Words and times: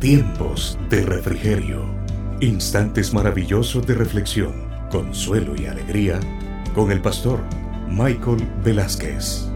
Tiempos 0.00 0.78
de 0.90 1.00
refrigerio. 1.02 1.82
Instantes 2.40 3.14
maravillosos 3.14 3.86
de 3.86 3.94
reflexión, 3.94 4.68
consuelo 4.90 5.54
y 5.56 5.64
alegría 5.64 6.20
con 6.74 6.90
el 6.92 7.00
pastor 7.00 7.40
Michael 7.88 8.46
Velázquez. 8.62 9.46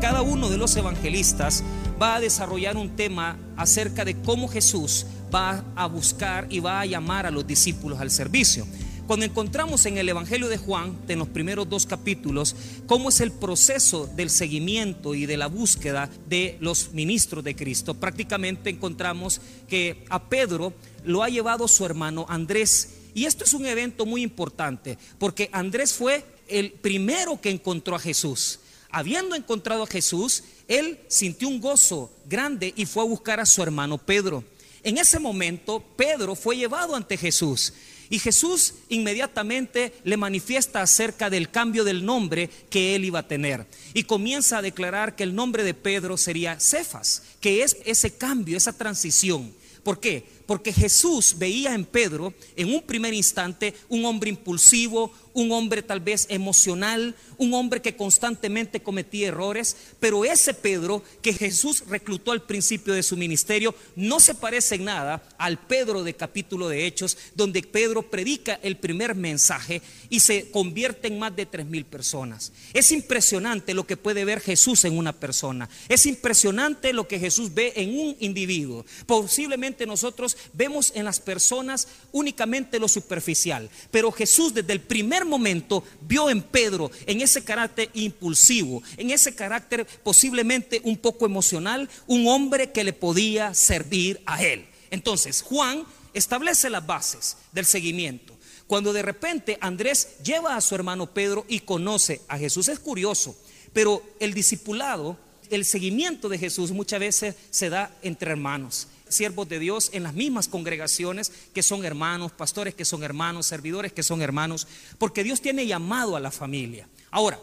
Cada 0.00 0.20
uno 0.20 0.50
de 0.50 0.58
los 0.58 0.76
evangelistas 0.76 1.64
va 2.00 2.16
a 2.16 2.20
desarrollar 2.20 2.76
un 2.76 2.90
tema 2.90 3.38
acerca 3.56 4.04
de 4.04 4.16
cómo 4.20 4.48
Jesús 4.48 5.06
va 5.34 5.64
a 5.74 5.86
buscar 5.86 6.46
y 6.50 6.60
va 6.60 6.80
a 6.80 6.86
llamar 6.86 7.24
a 7.24 7.30
los 7.30 7.46
discípulos 7.46 7.98
al 8.00 8.10
servicio. 8.10 8.66
Cuando 9.08 9.24
encontramos 9.24 9.86
en 9.86 9.96
el 9.96 10.06
Evangelio 10.10 10.48
de 10.48 10.58
Juan, 10.58 10.94
en 11.08 11.20
los 11.20 11.28
primeros 11.28 11.66
dos 11.66 11.86
capítulos, 11.86 12.54
cómo 12.86 13.08
es 13.08 13.22
el 13.22 13.32
proceso 13.32 14.06
del 14.06 14.28
seguimiento 14.28 15.14
y 15.14 15.24
de 15.24 15.38
la 15.38 15.46
búsqueda 15.46 16.10
de 16.28 16.58
los 16.60 16.92
ministros 16.92 17.42
de 17.42 17.56
Cristo, 17.56 17.94
prácticamente 17.94 18.68
encontramos 18.68 19.40
que 19.66 20.04
a 20.10 20.28
Pedro 20.28 20.74
lo 21.06 21.22
ha 21.22 21.30
llevado 21.30 21.66
su 21.68 21.86
hermano 21.86 22.26
Andrés. 22.28 22.96
Y 23.14 23.24
esto 23.24 23.44
es 23.44 23.54
un 23.54 23.64
evento 23.64 24.04
muy 24.04 24.20
importante, 24.20 24.98
porque 25.18 25.48
Andrés 25.52 25.94
fue 25.94 26.22
el 26.46 26.72
primero 26.72 27.40
que 27.40 27.48
encontró 27.48 27.96
a 27.96 28.00
Jesús. 28.00 28.60
Habiendo 28.90 29.34
encontrado 29.34 29.84
a 29.84 29.86
Jesús, 29.86 30.44
él 30.68 31.00
sintió 31.08 31.48
un 31.48 31.62
gozo 31.62 32.12
grande 32.26 32.74
y 32.76 32.84
fue 32.84 33.04
a 33.04 33.06
buscar 33.06 33.40
a 33.40 33.46
su 33.46 33.62
hermano 33.62 33.96
Pedro. 33.96 34.44
En 34.82 34.98
ese 34.98 35.18
momento, 35.18 35.82
Pedro 35.96 36.34
fue 36.34 36.58
llevado 36.58 36.94
ante 36.94 37.16
Jesús. 37.16 37.72
Y 38.10 38.18
Jesús 38.18 38.74
inmediatamente 38.88 39.92
le 40.04 40.16
manifiesta 40.16 40.80
acerca 40.80 41.28
del 41.30 41.50
cambio 41.50 41.84
del 41.84 42.04
nombre 42.04 42.48
que 42.70 42.94
él 42.94 43.04
iba 43.04 43.20
a 43.20 43.28
tener. 43.28 43.66
Y 43.94 44.04
comienza 44.04 44.58
a 44.58 44.62
declarar 44.62 45.14
que 45.14 45.24
el 45.24 45.34
nombre 45.34 45.62
de 45.62 45.74
Pedro 45.74 46.16
sería 46.16 46.58
Cefas, 46.58 47.22
que 47.40 47.62
es 47.62 47.76
ese 47.84 48.16
cambio, 48.16 48.56
esa 48.56 48.72
transición. 48.72 49.52
¿Por 49.82 50.00
qué? 50.00 50.37
Porque 50.48 50.72
Jesús 50.72 51.34
veía 51.36 51.74
en 51.74 51.84
Pedro, 51.84 52.32
en 52.56 52.72
un 52.72 52.80
primer 52.80 53.12
instante, 53.12 53.74
un 53.90 54.06
hombre 54.06 54.30
impulsivo, 54.30 55.12
un 55.34 55.52
hombre 55.52 55.82
tal 55.82 56.00
vez 56.00 56.24
emocional, 56.30 57.14
un 57.36 57.52
hombre 57.52 57.82
que 57.82 57.94
constantemente 57.94 58.80
cometía 58.80 59.28
errores, 59.28 59.76
pero 60.00 60.24
ese 60.24 60.54
Pedro 60.54 61.02
que 61.20 61.34
Jesús 61.34 61.84
reclutó 61.86 62.32
al 62.32 62.44
principio 62.44 62.94
de 62.94 63.02
su 63.02 63.14
ministerio 63.16 63.74
no 63.94 64.20
se 64.20 64.34
parece 64.34 64.76
en 64.76 64.84
nada 64.84 65.22
al 65.36 65.58
Pedro 65.58 66.02
de 66.02 66.14
capítulo 66.14 66.68
de 66.68 66.86
Hechos, 66.86 67.18
donde 67.34 67.62
Pedro 67.62 68.10
predica 68.10 68.58
el 68.62 68.78
primer 68.78 69.14
mensaje 69.14 69.82
y 70.08 70.20
se 70.20 70.50
convierte 70.50 71.08
en 71.08 71.18
más 71.18 71.36
de 71.36 71.44
tres 71.44 71.66
mil 71.66 71.84
personas. 71.84 72.52
Es 72.72 72.90
impresionante 72.90 73.74
lo 73.74 73.86
que 73.86 73.98
puede 73.98 74.24
ver 74.24 74.40
Jesús 74.40 74.86
en 74.86 74.96
una 74.96 75.12
persona. 75.12 75.68
Es 75.90 76.06
impresionante 76.06 76.94
lo 76.94 77.06
que 77.06 77.18
Jesús 77.18 77.52
ve 77.52 77.74
en 77.76 77.98
un 77.98 78.16
individuo. 78.18 78.86
Posiblemente 79.06 79.86
nosotros 79.86 80.37
vemos 80.52 80.92
en 80.94 81.04
las 81.04 81.20
personas 81.20 81.88
únicamente 82.12 82.78
lo 82.78 82.88
superficial, 82.88 83.70
pero 83.90 84.12
Jesús 84.12 84.54
desde 84.54 84.72
el 84.72 84.80
primer 84.80 85.24
momento 85.24 85.84
vio 86.00 86.30
en 86.30 86.42
Pedro, 86.42 86.90
en 87.06 87.20
ese 87.20 87.44
carácter 87.44 87.90
impulsivo, 87.94 88.82
en 88.96 89.10
ese 89.10 89.34
carácter 89.34 89.86
posiblemente 90.02 90.80
un 90.84 90.96
poco 90.96 91.26
emocional, 91.26 91.88
un 92.06 92.26
hombre 92.28 92.72
que 92.72 92.84
le 92.84 92.92
podía 92.92 93.54
servir 93.54 94.20
a 94.26 94.42
él. 94.42 94.66
Entonces, 94.90 95.42
Juan 95.42 95.84
establece 96.14 96.70
las 96.70 96.86
bases 96.86 97.36
del 97.52 97.66
seguimiento. 97.66 98.34
Cuando 98.66 98.92
de 98.92 99.02
repente 99.02 99.58
Andrés 99.60 100.18
lleva 100.22 100.56
a 100.56 100.60
su 100.60 100.74
hermano 100.74 101.12
Pedro 101.12 101.46
y 101.48 101.60
conoce 101.60 102.20
a 102.28 102.38
Jesús, 102.38 102.68
es 102.68 102.78
curioso, 102.78 103.36
pero 103.72 104.02
el 104.20 104.34
discipulado, 104.34 105.16
el 105.50 105.64
seguimiento 105.64 106.28
de 106.28 106.38
Jesús 106.38 106.72
muchas 106.72 107.00
veces 107.00 107.34
se 107.50 107.70
da 107.70 107.90
entre 108.02 108.30
hermanos 108.30 108.88
siervos 109.10 109.48
de 109.48 109.58
Dios 109.58 109.90
en 109.92 110.02
las 110.02 110.14
mismas 110.14 110.48
congregaciones 110.48 111.32
que 111.52 111.62
son 111.62 111.84
hermanos, 111.84 112.32
pastores 112.32 112.74
que 112.74 112.84
son 112.84 113.02
hermanos, 113.02 113.46
servidores 113.46 113.92
que 113.92 114.02
son 114.02 114.22
hermanos, 114.22 114.66
porque 114.98 115.24
Dios 115.24 115.40
tiene 115.40 115.66
llamado 115.66 116.16
a 116.16 116.20
la 116.20 116.30
familia. 116.30 116.88
Ahora, 117.10 117.40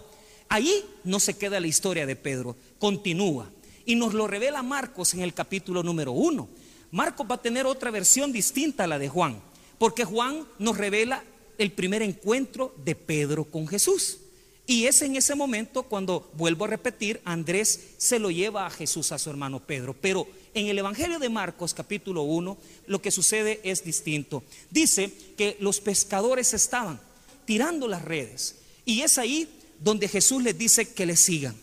ahí 0.49 0.85
no 1.03 1.19
se 1.19 1.37
queda 1.37 1.59
la 1.59 1.67
historia 1.67 2.05
de 2.05 2.15
Pedro, 2.15 2.55
continúa. 2.79 3.49
Y 3.85 3.95
nos 3.95 4.13
lo 4.13 4.27
revela 4.27 4.63
Marcos 4.63 5.13
en 5.13 5.21
el 5.21 5.33
capítulo 5.33 5.83
número 5.83 6.11
uno. 6.11 6.49
Marcos 6.91 7.27
va 7.29 7.35
a 7.35 7.41
tener 7.41 7.65
otra 7.65 7.91
versión 7.91 8.31
distinta 8.31 8.85
a 8.85 8.87
la 8.87 8.97
de 8.97 9.09
Juan, 9.09 9.41
porque 9.77 10.05
Juan 10.05 10.47
nos 10.59 10.77
revela 10.77 11.23
el 11.57 11.71
primer 11.71 12.01
encuentro 12.01 12.73
de 12.83 12.95
Pedro 12.95 13.45
con 13.45 13.67
Jesús. 13.67 14.19
Y 14.67 14.85
es 14.85 15.01
en 15.03 15.15
ese 15.15 15.35
momento 15.35 15.83
cuando, 15.83 16.31
vuelvo 16.33 16.65
a 16.65 16.69
repetir, 16.69 17.21
Andrés 17.23 17.91
se 17.97 18.17
lo 18.17 18.31
lleva 18.31 18.65
a 18.65 18.71
Jesús 18.71 19.11
a 19.11 19.19
su 19.19 19.29
hermano 19.29 19.59
Pedro. 19.59 19.95
Pero 19.99 20.27
en 20.55 20.67
el 20.67 20.79
Evangelio 20.79 21.19
de 21.19 21.29
Marcos 21.29 21.73
capítulo 21.73 22.23
1 22.23 22.57
lo 22.87 23.01
que 23.01 23.11
sucede 23.11 23.59
es 23.63 23.83
distinto. 23.83 24.41
Dice 24.71 25.11
que 25.37 25.57
los 25.59 25.81
pescadores 25.81 26.53
estaban 26.53 26.99
tirando 27.45 27.87
las 27.87 28.03
redes 28.03 28.55
y 28.85 29.01
es 29.01 29.17
ahí 29.17 29.47
donde 29.79 30.07
Jesús 30.07 30.41
les 30.41 30.57
dice 30.57 30.93
que 30.93 31.05
le 31.05 31.17
sigan. 31.17 31.55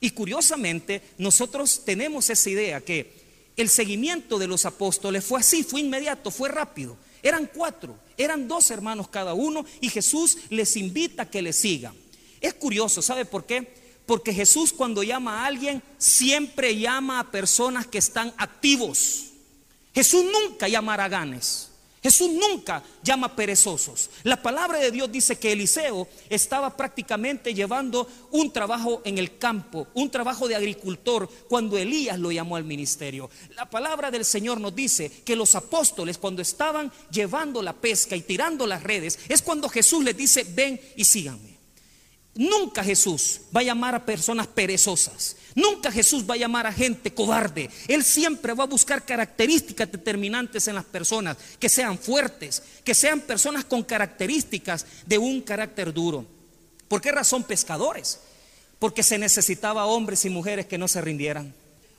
Y 0.00 0.10
curiosamente 0.10 1.00
nosotros 1.16 1.82
tenemos 1.84 2.28
esa 2.28 2.50
idea 2.50 2.80
que 2.80 3.24
el 3.56 3.68
seguimiento 3.68 4.38
de 4.38 4.48
los 4.48 4.66
apóstoles 4.66 5.24
fue 5.24 5.38
así, 5.38 5.62
fue 5.62 5.80
inmediato, 5.80 6.32
fue 6.32 6.48
rápido. 6.48 6.96
Eran 7.22 7.48
cuatro, 7.54 7.96
eran 8.18 8.48
dos 8.48 8.70
hermanos 8.70 9.08
cada 9.08 9.32
uno 9.32 9.64
y 9.80 9.88
Jesús 9.88 10.38
les 10.50 10.76
invita 10.76 11.22
a 11.22 11.30
que 11.30 11.40
le 11.40 11.52
sigan. 11.52 11.94
Es 12.40 12.52
curioso, 12.54 13.00
¿sabe 13.00 13.24
por 13.24 13.46
qué? 13.46 13.83
Porque 14.06 14.34
Jesús 14.34 14.72
cuando 14.72 15.02
llama 15.02 15.42
a 15.42 15.46
alguien 15.46 15.82
siempre 15.98 16.78
llama 16.78 17.20
a 17.20 17.30
personas 17.30 17.86
que 17.86 17.98
están 17.98 18.34
activos. 18.36 19.30
Jesús 19.94 20.24
nunca 20.24 20.68
llama 20.68 20.94
araganes. 20.94 21.70
Jesús 22.04 22.30
nunca 22.32 22.82
llama 23.02 23.28
a 23.28 23.34
perezosos. 23.34 24.10
La 24.24 24.42
palabra 24.42 24.78
de 24.78 24.90
Dios 24.90 25.10
dice 25.10 25.38
que 25.38 25.52
Eliseo 25.52 26.06
estaba 26.28 26.76
prácticamente 26.76 27.54
llevando 27.54 28.06
un 28.30 28.52
trabajo 28.52 29.00
en 29.06 29.16
el 29.16 29.38
campo, 29.38 29.86
un 29.94 30.10
trabajo 30.10 30.46
de 30.46 30.54
agricultor, 30.54 31.26
cuando 31.48 31.78
Elías 31.78 32.18
lo 32.18 32.30
llamó 32.30 32.56
al 32.56 32.64
ministerio. 32.64 33.30
La 33.56 33.70
palabra 33.70 34.10
del 34.10 34.26
Señor 34.26 34.60
nos 34.60 34.74
dice 34.74 35.10
que 35.24 35.34
los 35.34 35.54
apóstoles 35.54 36.18
cuando 36.18 36.42
estaban 36.42 36.92
llevando 37.10 37.62
la 37.62 37.72
pesca 37.72 38.14
y 38.14 38.20
tirando 38.20 38.66
las 38.66 38.82
redes, 38.82 39.18
es 39.30 39.40
cuando 39.40 39.70
Jesús 39.70 40.04
les 40.04 40.14
dice, 40.14 40.44
ven 40.44 40.78
y 40.96 41.06
síganme. 41.06 41.53
Nunca 42.36 42.82
Jesús 42.82 43.42
va 43.54 43.60
a 43.60 43.64
llamar 43.64 43.94
a 43.94 44.04
personas 44.04 44.48
perezosas. 44.48 45.36
Nunca 45.54 45.92
Jesús 45.92 46.28
va 46.28 46.34
a 46.34 46.38
llamar 46.38 46.66
a 46.66 46.72
gente 46.72 47.14
cobarde. 47.14 47.70
Él 47.86 48.02
siempre 48.02 48.54
va 48.54 48.64
a 48.64 48.68
buscar 48.68 49.04
características 49.04 49.92
determinantes 49.92 50.66
en 50.66 50.74
las 50.74 50.84
personas, 50.84 51.36
que 51.60 51.68
sean 51.68 51.96
fuertes, 51.96 52.62
que 52.82 52.94
sean 52.94 53.20
personas 53.20 53.64
con 53.64 53.84
características 53.84 54.84
de 55.06 55.18
un 55.18 55.42
carácter 55.42 55.92
duro. 55.92 56.26
¿Por 56.88 57.00
qué 57.00 57.12
razón 57.12 57.44
pescadores? 57.44 58.18
Porque 58.80 59.04
se 59.04 59.16
necesitaba 59.16 59.86
hombres 59.86 60.24
y 60.24 60.30
mujeres 60.30 60.66
que 60.66 60.78
no 60.78 60.88
se 60.88 61.00
rindieran. 61.00 61.54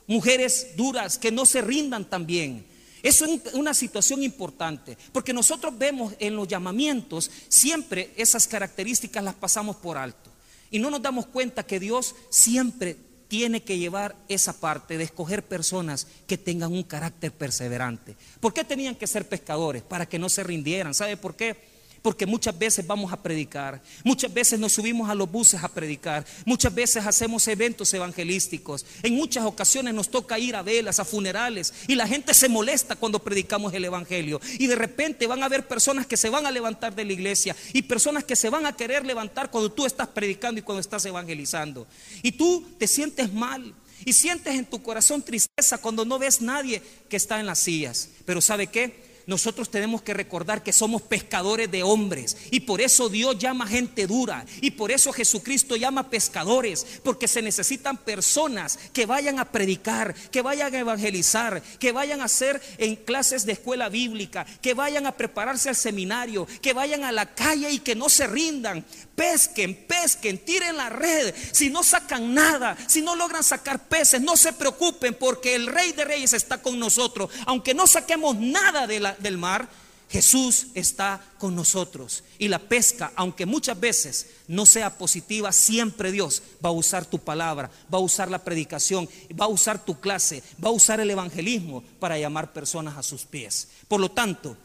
Mujeres 0.06 0.76
duras 0.76 1.16
que 1.16 1.32
no 1.32 1.46
se 1.46 1.62
rindan 1.62 2.04
también. 2.04 2.66
Eso 3.06 3.24
es 3.24 3.54
una 3.54 3.72
situación 3.72 4.24
importante, 4.24 4.98
porque 5.12 5.32
nosotros 5.32 5.78
vemos 5.78 6.14
en 6.18 6.34
los 6.34 6.48
llamamientos 6.48 7.30
siempre 7.48 8.10
esas 8.16 8.48
características 8.48 9.22
las 9.22 9.36
pasamos 9.36 9.76
por 9.76 9.96
alto. 9.96 10.28
Y 10.72 10.80
no 10.80 10.90
nos 10.90 11.00
damos 11.00 11.26
cuenta 11.26 11.62
que 11.62 11.78
Dios 11.78 12.16
siempre 12.30 12.96
tiene 13.28 13.62
que 13.62 13.78
llevar 13.78 14.16
esa 14.28 14.54
parte 14.54 14.98
de 14.98 15.04
escoger 15.04 15.44
personas 15.44 16.08
que 16.26 16.36
tengan 16.36 16.72
un 16.72 16.82
carácter 16.82 17.30
perseverante. 17.30 18.16
¿Por 18.40 18.52
qué 18.52 18.64
tenían 18.64 18.96
que 18.96 19.06
ser 19.06 19.28
pescadores? 19.28 19.84
Para 19.84 20.06
que 20.06 20.18
no 20.18 20.28
se 20.28 20.42
rindieran. 20.42 20.92
¿Sabe 20.92 21.16
por 21.16 21.36
qué? 21.36 21.75
Porque 22.06 22.24
muchas 22.24 22.56
veces 22.56 22.86
vamos 22.86 23.12
a 23.12 23.20
predicar, 23.20 23.82
muchas 24.04 24.32
veces 24.32 24.60
nos 24.60 24.74
subimos 24.74 25.10
a 25.10 25.14
los 25.16 25.28
buses 25.28 25.64
a 25.64 25.66
predicar, 25.66 26.24
muchas 26.44 26.72
veces 26.72 27.04
hacemos 27.04 27.48
eventos 27.48 27.92
evangelísticos, 27.92 28.86
en 29.02 29.16
muchas 29.16 29.44
ocasiones 29.44 29.92
nos 29.92 30.08
toca 30.08 30.38
ir 30.38 30.54
a 30.54 30.62
velas, 30.62 31.00
a 31.00 31.04
funerales, 31.04 31.74
y 31.88 31.96
la 31.96 32.06
gente 32.06 32.32
se 32.32 32.48
molesta 32.48 32.94
cuando 32.94 33.18
predicamos 33.18 33.74
el 33.74 33.86
Evangelio. 33.86 34.40
Y 34.56 34.68
de 34.68 34.76
repente 34.76 35.26
van 35.26 35.42
a 35.42 35.46
haber 35.46 35.66
personas 35.66 36.06
que 36.06 36.16
se 36.16 36.30
van 36.30 36.46
a 36.46 36.52
levantar 36.52 36.94
de 36.94 37.04
la 37.04 37.12
iglesia 37.12 37.56
y 37.72 37.82
personas 37.82 38.22
que 38.22 38.36
se 38.36 38.50
van 38.50 38.66
a 38.66 38.76
querer 38.76 39.04
levantar 39.04 39.50
cuando 39.50 39.72
tú 39.72 39.84
estás 39.84 40.06
predicando 40.06 40.60
y 40.60 40.62
cuando 40.62 40.82
estás 40.82 41.04
evangelizando. 41.06 41.88
Y 42.22 42.30
tú 42.30 42.64
te 42.78 42.86
sientes 42.86 43.32
mal. 43.32 43.74
Y 44.04 44.12
sientes 44.12 44.54
en 44.54 44.66
tu 44.66 44.80
corazón 44.80 45.22
tristeza 45.22 45.78
cuando 45.78 46.04
no 46.04 46.20
ves 46.20 46.40
nadie 46.40 46.80
que 47.08 47.16
está 47.16 47.40
en 47.40 47.46
las 47.46 47.58
sillas. 47.58 48.10
Pero 48.24 48.40
¿sabe 48.40 48.68
qué? 48.68 49.15
Nosotros 49.26 49.70
tenemos 49.70 50.02
que 50.02 50.14
recordar 50.14 50.62
que 50.62 50.72
somos 50.72 51.02
pescadores 51.02 51.68
de 51.70 51.82
hombres 51.82 52.36
y 52.52 52.60
por 52.60 52.80
eso 52.80 53.08
Dios 53.08 53.36
llama 53.38 53.66
gente 53.66 54.06
dura 54.06 54.46
y 54.60 54.70
por 54.70 54.92
eso 54.92 55.12
Jesucristo 55.12 55.74
llama 55.74 56.10
pescadores, 56.10 56.86
porque 57.02 57.26
se 57.26 57.42
necesitan 57.42 57.96
personas 57.96 58.78
que 58.92 59.04
vayan 59.04 59.40
a 59.40 59.50
predicar, 59.50 60.14
que 60.14 60.42
vayan 60.42 60.72
a 60.74 60.78
evangelizar, 60.78 61.60
que 61.80 61.90
vayan 61.90 62.20
a 62.20 62.26
hacer 62.26 62.62
en 62.78 62.94
clases 62.94 63.44
de 63.44 63.52
escuela 63.52 63.88
bíblica, 63.88 64.46
que 64.62 64.74
vayan 64.74 65.06
a 65.06 65.12
prepararse 65.12 65.68
al 65.68 65.76
seminario, 65.76 66.46
que 66.62 66.72
vayan 66.72 67.02
a 67.02 67.12
la 67.12 67.34
calle 67.34 67.70
y 67.70 67.80
que 67.80 67.96
no 67.96 68.08
se 68.08 68.26
rindan. 68.26 68.84
Pesquen, 69.16 69.74
pesquen, 69.86 70.38
tiren 70.38 70.76
la 70.76 70.90
red. 70.90 71.34
Si 71.50 71.70
no 71.70 71.82
sacan 71.82 72.34
nada, 72.34 72.76
si 72.86 73.00
no 73.00 73.16
logran 73.16 73.42
sacar 73.42 73.88
peces, 73.88 74.20
no 74.20 74.36
se 74.36 74.52
preocupen 74.52 75.14
porque 75.14 75.54
el 75.54 75.66
Rey 75.66 75.92
de 75.92 76.04
Reyes 76.04 76.34
está 76.34 76.60
con 76.60 76.78
nosotros. 76.78 77.30
Aunque 77.46 77.72
no 77.74 77.86
saquemos 77.86 78.36
nada 78.36 78.86
de 78.86 79.00
la, 79.00 79.15
del 79.18 79.38
mar, 79.38 79.68
Jesús 80.08 80.68
está 80.74 81.22
con 81.38 81.54
nosotros. 81.54 82.22
Y 82.38 82.48
la 82.48 82.58
pesca, 82.58 83.12
aunque 83.16 83.44
muchas 83.44 83.78
veces 83.78 84.26
no 84.46 84.64
sea 84.64 84.96
positiva, 84.96 85.50
siempre 85.52 86.12
Dios 86.12 86.42
va 86.64 86.68
a 86.68 86.72
usar 86.72 87.04
tu 87.06 87.18
palabra, 87.18 87.70
va 87.92 87.98
a 87.98 88.02
usar 88.02 88.30
la 88.30 88.44
predicación, 88.44 89.08
va 89.38 89.46
a 89.46 89.48
usar 89.48 89.84
tu 89.84 89.98
clase, 89.98 90.42
va 90.64 90.68
a 90.68 90.72
usar 90.72 91.00
el 91.00 91.10
evangelismo 91.10 91.82
para 91.98 92.18
llamar 92.18 92.52
personas 92.52 92.96
a 92.96 93.02
sus 93.02 93.24
pies. 93.24 93.68
Por 93.88 94.00
lo 94.00 94.10
tanto, 94.10 94.56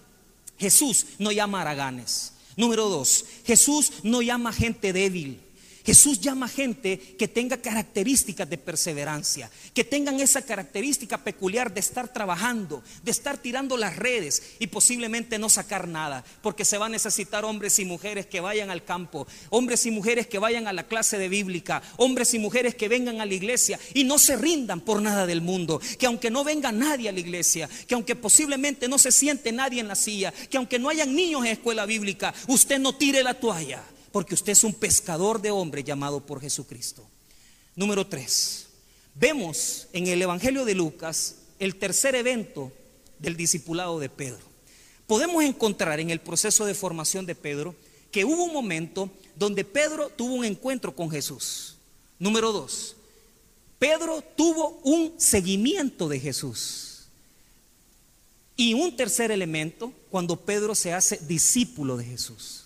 Jesús 0.60 1.06
no 1.18 1.32
llama 1.32 1.60
a 1.60 1.62
haraganes. 1.62 2.34
Número 2.56 2.90
dos, 2.90 3.26
Jesús 3.46 3.92
no 4.04 4.22
llama 4.22 4.54
gente 4.54 4.94
débil. 4.94 5.42
Jesús 5.86 6.20
llama 6.20 6.48
gente 6.48 7.00
que 7.00 7.28
tenga 7.28 7.58
características 7.58 8.50
de 8.50 8.58
perseverancia, 8.58 9.50
que 9.74 9.84
tengan 9.84 10.20
esa 10.20 10.44
característica 10.44 11.24
peculiar 11.24 11.74
de 11.74 11.80
estar 11.80 12.12
trabajando, 12.14 12.84
de 13.04 13.12
estar 13.12 13.38
tirando 13.38 13.78
las 13.78 13.96
redes 13.96 14.44
y 14.60 14.68
posiblemente 14.68 15.40
no 15.40 15.50
sacar 15.50 15.88
nada, 15.88 16.24
porque 16.42 16.66
se 16.66 16.78
va 16.78 16.86
a 16.86 16.90
necesitar 16.90 17.46
hombres 17.46 17.80
y 17.80 17.86
mujeres 17.86 18.28
que 18.28 18.42
vayan 18.42 18.70
al 18.70 18.84
campo, 18.84 19.28
hombres 19.50 19.86
y 19.86 19.92
mujeres 19.92 20.28
que 20.28 20.40
vayan 20.40 20.68
a 20.68 20.74
la 20.74 20.88
clase 20.88 21.18
de 21.18 21.30
bíblica, 21.30 21.82
hombres 21.98 22.34
y 22.34 22.40
mujeres 22.40 22.76
que 22.76 22.88
vengan 22.88 23.22
a 23.22 23.26
la 23.26 23.34
iglesia 23.34 23.80
y 23.94 24.04
no 24.04 24.20
se 24.20 24.36
rindan 24.36 24.82
por 24.82 25.02
nada 25.02 25.26
del 25.26 25.42
mundo, 25.42 25.82
que 25.98 26.06
aunque 26.06 26.30
no 26.30 26.44
venga 26.44 26.72
nadie 26.72 27.10
a 27.10 27.12
la 27.12 27.20
iglesia, 27.20 27.70
que 27.88 27.96
aunque 27.96 28.16
posiblemente 28.16 28.88
no 28.88 28.98
se 28.98 29.12
siente 29.12 29.52
nadie 29.52 29.82
en 29.82 29.88
la 29.88 29.96
silla, 29.96 30.32
que 30.32 30.58
aunque 30.58 30.80
no 30.80 30.90
hayan 30.90 31.16
niños 31.16 31.42
en 31.46 31.52
escuela 31.52 31.86
bíblica, 31.86 32.34
usted 32.48 32.80
no 32.80 32.96
tire 32.96 33.24
la 33.24 33.34
toalla 33.34 33.82
porque 34.12 34.34
usted 34.34 34.52
es 34.54 34.64
un 34.64 34.74
pescador 34.74 35.42
de 35.42 35.52
hombres 35.52 35.86
llamado 35.86 36.26
por 36.26 36.42
Jesucristo. 36.42 37.04
Número 37.76 38.06
tres, 38.06 38.68
vemos 39.16 39.88
en 39.94 40.08
el 40.08 40.22
Evangelio 40.22 40.66
de 40.66 40.76
Lucas 40.76 41.36
el 41.60 41.76
tercer 41.76 42.16
evento 42.16 42.72
del 43.20 43.38
discipulado 43.38 44.00
de 44.00 44.10
Pedro. 44.10 44.52
Podemos 45.08 45.44
encontrar 45.44 46.00
en 46.00 46.10
el 46.10 46.20
proceso 46.20 46.66
de 46.66 46.74
formación 46.74 47.26
de 47.26 47.36
Pedro 47.36 47.76
que 48.12 48.26
hubo 48.26 48.44
un 48.44 48.54
momento 48.54 49.10
donde 49.36 49.64
Pedro 49.64 50.10
tuvo 50.10 50.36
un 50.36 50.46
encuentro 50.46 50.96
con 50.96 51.10
Jesús. 51.10 51.76
Número 52.20 52.52
dos, 52.52 52.96
Pedro 53.80 54.22
tuvo 54.36 54.80
un 54.84 55.14
seguimiento 55.18 56.08
de 56.08 56.20
Jesús. 56.20 57.08
Y 58.56 58.74
un 58.74 58.96
tercer 58.96 59.32
elemento, 59.32 59.92
cuando 60.12 60.36
Pedro 60.36 60.76
se 60.76 60.94
hace 60.94 61.18
discípulo 61.28 61.98
de 61.98 62.06
Jesús. 62.06 62.61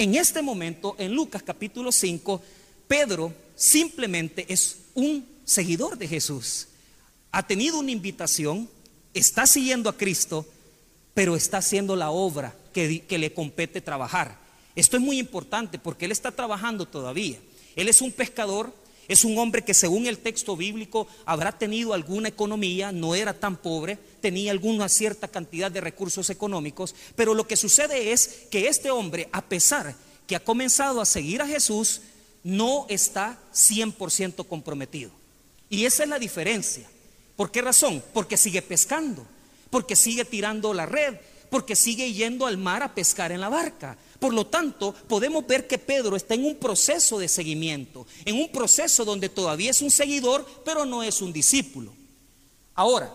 En 0.00 0.14
este 0.14 0.42
momento, 0.42 0.94
en 0.96 1.12
Lucas 1.12 1.42
capítulo 1.42 1.90
5, 1.90 2.40
Pedro 2.86 3.34
simplemente 3.56 4.46
es 4.48 4.76
un 4.94 5.26
seguidor 5.44 5.98
de 5.98 6.06
Jesús. 6.06 6.68
Ha 7.32 7.44
tenido 7.44 7.80
una 7.80 7.90
invitación, 7.90 8.70
está 9.12 9.44
siguiendo 9.48 9.90
a 9.90 9.96
Cristo, 9.96 10.46
pero 11.14 11.34
está 11.34 11.58
haciendo 11.58 11.96
la 11.96 12.10
obra 12.10 12.54
que, 12.72 13.04
le 13.08 13.34
compete 13.34 13.80
trabajar. 13.80 14.38
Esto 14.76 14.96
es 14.96 15.02
muy 15.02 15.18
importante 15.18 15.80
porque 15.80 16.04
él 16.04 16.12
está 16.12 16.30
trabajando 16.30 16.86
todavía. 16.86 17.40
Él 17.74 17.88
es 17.88 18.00
un 18.00 18.12
pescador, 18.12 18.72
es 19.08 19.24
un 19.24 19.38
hombre 19.38 19.64
que 19.64 19.72
según 19.72 20.06
el 20.06 20.18
texto 20.18 20.54
bíblico 20.54 21.08
habrá 21.24 21.50
tenido 21.50 21.94
alguna 21.94 22.28
economía, 22.28 22.92
no 22.92 23.14
era 23.14 23.32
tan 23.32 23.56
pobre, 23.56 23.98
tenía 24.20 24.52
alguna 24.52 24.88
cierta 24.90 25.26
cantidad 25.28 25.70
de 25.70 25.80
recursos 25.80 26.28
económicos, 26.28 26.94
pero 27.16 27.32
lo 27.32 27.48
que 27.48 27.56
sucede 27.56 28.12
es 28.12 28.46
que 28.50 28.68
este 28.68 28.90
hombre, 28.90 29.28
a 29.32 29.42
pesar 29.42 29.96
que 30.26 30.36
ha 30.36 30.44
comenzado 30.44 31.00
a 31.00 31.06
seguir 31.06 31.40
a 31.40 31.46
Jesús, 31.46 32.02
no 32.44 32.84
está 32.90 33.38
100% 33.54 34.46
comprometido. 34.46 35.10
Y 35.70 35.86
esa 35.86 36.02
es 36.02 36.08
la 36.08 36.18
diferencia. 36.18 36.88
¿Por 37.34 37.50
qué 37.50 37.62
razón? 37.62 38.02
Porque 38.12 38.36
sigue 38.36 38.60
pescando, 38.60 39.26
porque 39.70 39.96
sigue 39.96 40.26
tirando 40.26 40.74
la 40.74 40.84
red, 40.84 41.14
porque 41.50 41.76
sigue 41.76 42.12
yendo 42.12 42.46
al 42.46 42.58
mar 42.58 42.82
a 42.82 42.94
pescar 42.94 43.32
en 43.32 43.40
la 43.40 43.48
barca. 43.48 43.96
Por 44.18 44.34
lo 44.34 44.46
tanto, 44.46 44.92
podemos 44.92 45.46
ver 45.46 45.66
que 45.66 45.78
Pedro 45.78 46.16
está 46.16 46.34
en 46.34 46.44
un 46.44 46.56
proceso 46.56 47.18
de 47.18 47.28
seguimiento, 47.28 48.06
en 48.24 48.36
un 48.36 48.48
proceso 48.48 49.04
donde 49.04 49.28
todavía 49.28 49.70
es 49.70 49.80
un 49.80 49.90
seguidor, 49.90 50.46
pero 50.64 50.84
no 50.84 51.02
es 51.02 51.22
un 51.22 51.32
discípulo. 51.32 51.92
Ahora, 52.74 53.12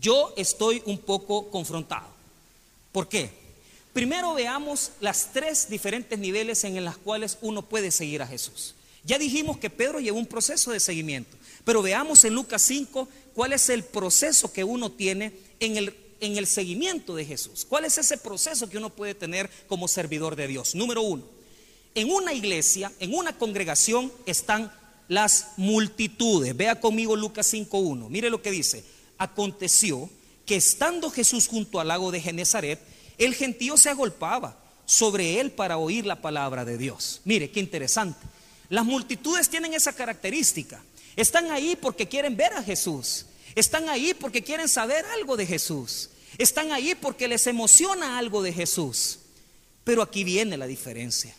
yo 0.00 0.32
estoy 0.36 0.82
un 0.86 0.98
poco 0.98 1.50
confrontado. 1.50 2.06
¿Por 2.90 3.08
qué? 3.08 3.30
Primero 3.92 4.34
veamos 4.34 4.92
las 5.00 5.32
tres 5.32 5.68
diferentes 5.68 6.18
niveles 6.18 6.64
en 6.64 6.82
los 6.84 6.96
cuales 6.98 7.38
uno 7.42 7.62
puede 7.62 7.90
seguir 7.90 8.22
a 8.22 8.26
Jesús. 8.26 8.74
Ya 9.04 9.18
dijimos 9.18 9.58
que 9.58 9.70
Pedro 9.70 10.00
llevó 10.00 10.18
un 10.18 10.26
proceso 10.26 10.70
de 10.70 10.80
seguimiento, 10.80 11.36
pero 11.64 11.82
veamos 11.82 12.24
en 12.24 12.34
Lucas 12.34 12.62
5 12.62 13.08
cuál 13.34 13.52
es 13.52 13.68
el 13.68 13.84
proceso 13.84 14.52
que 14.52 14.64
uno 14.64 14.92
tiene 14.92 15.32
en 15.60 15.76
el, 15.76 15.94
en 16.22 16.36
el 16.36 16.46
seguimiento 16.46 17.14
de 17.14 17.24
Jesús. 17.24 17.66
¿Cuál 17.68 17.84
es 17.84 17.98
ese 17.98 18.16
proceso 18.16 18.70
que 18.70 18.78
uno 18.78 18.90
puede 18.90 19.14
tener 19.14 19.50
como 19.66 19.88
servidor 19.88 20.36
de 20.36 20.46
Dios? 20.46 20.74
Número 20.74 21.02
uno, 21.02 21.24
en 21.94 22.10
una 22.10 22.32
iglesia, 22.32 22.90
en 23.00 23.12
una 23.12 23.36
congregación 23.36 24.10
están 24.24 24.72
las 25.08 25.48
multitudes. 25.56 26.56
Vea 26.56 26.80
conmigo 26.80 27.16
Lucas 27.16 27.52
5.1. 27.52 28.08
Mire 28.08 28.30
lo 28.30 28.40
que 28.40 28.50
dice. 28.52 28.84
Aconteció 29.18 30.08
que 30.46 30.56
estando 30.56 31.10
Jesús 31.10 31.48
junto 31.48 31.80
al 31.80 31.88
lago 31.88 32.10
de 32.10 32.20
Genezaret, 32.20 32.80
el 33.18 33.34
gentío 33.34 33.76
se 33.76 33.90
agolpaba 33.90 34.58
sobre 34.86 35.40
él 35.40 35.50
para 35.50 35.76
oír 35.76 36.06
la 36.06 36.22
palabra 36.22 36.64
de 36.64 36.78
Dios. 36.78 37.20
Mire, 37.24 37.50
qué 37.50 37.60
interesante. 37.60 38.20
Las 38.68 38.84
multitudes 38.84 39.48
tienen 39.48 39.74
esa 39.74 39.92
característica. 39.92 40.82
Están 41.16 41.50
ahí 41.50 41.76
porque 41.76 42.08
quieren 42.08 42.36
ver 42.36 42.52
a 42.54 42.62
Jesús. 42.62 43.26
Están 43.54 43.88
ahí 43.88 44.14
porque 44.14 44.42
quieren 44.42 44.68
saber 44.68 45.04
algo 45.18 45.36
de 45.36 45.46
Jesús. 45.46 46.10
Están 46.38 46.72
ahí 46.72 46.94
porque 46.94 47.28
les 47.28 47.46
emociona 47.46 48.18
algo 48.18 48.42
de 48.42 48.52
Jesús. 48.52 49.18
Pero 49.84 50.02
aquí 50.02 50.24
viene 50.24 50.56
la 50.56 50.66
diferencia. 50.66 51.34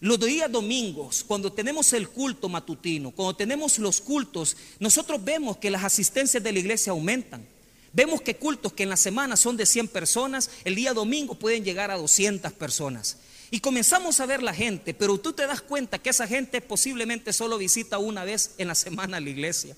Los 0.00 0.18
días 0.18 0.50
domingos, 0.50 1.24
cuando 1.26 1.52
tenemos 1.52 1.92
el 1.92 2.08
culto 2.08 2.48
matutino, 2.48 3.10
cuando 3.10 3.36
tenemos 3.36 3.78
los 3.78 4.00
cultos, 4.00 4.56
nosotros 4.78 5.22
vemos 5.22 5.58
que 5.58 5.70
las 5.70 5.84
asistencias 5.84 6.42
de 6.42 6.52
la 6.52 6.58
iglesia 6.58 6.92
aumentan. 6.92 7.46
Vemos 7.92 8.22
que 8.22 8.36
cultos 8.36 8.72
que 8.72 8.84
en 8.84 8.88
la 8.88 8.96
semana 8.96 9.36
son 9.36 9.56
de 9.56 9.66
100 9.66 9.88
personas, 9.88 10.50
el 10.64 10.74
día 10.74 10.94
domingo 10.94 11.34
pueden 11.34 11.64
llegar 11.64 11.90
a 11.90 11.98
200 11.98 12.52
personas. 12.52 13.18
Y 13.50 13.60
comenzamos 13.60 14.20
a 14.20 14.26
ver 14.26 14.42
la 14.42 14.54
gente, 14.54 14.94
pero 14.94 15.18
tú 15.18 15.32
te 15.32 15.46
das 15.46 15.60
cuenta 15.60 15.98
que 15.98 16.10
esa 16.10 16.26
gente 16.26 16.60
posiblemente 16.60 17.32
solo 17.32 17.58
visita 17.58 17.98
una 17.98 18.24
vez 18.24 18.52
en 18.58 18.68
la 18.68 18.76
semana 18.76 19.20
la 19.20 19.28
iglesia. 19.28 19.76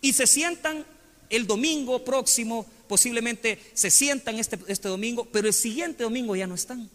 Y 0.00 0.14
se 0.14 0.26
sientan 0.26 0.86
el 1.28 1.46
domingo 1.46 2.02
próximo, 2.02 2.66
posiblemente 2.92 3.58
se 3.72 3.90
sientan 3.90 4.38
este, 4.38 4.58
este 4.68 4.86
domingo, 4.86 5.24
pero 5.32 5.48
el 5.48 5.54
siguiente 5.54 6.04
domingo 6.04 6.36
ya 6.36 6.46
no 6.46 6.54
están. 6.54 6.90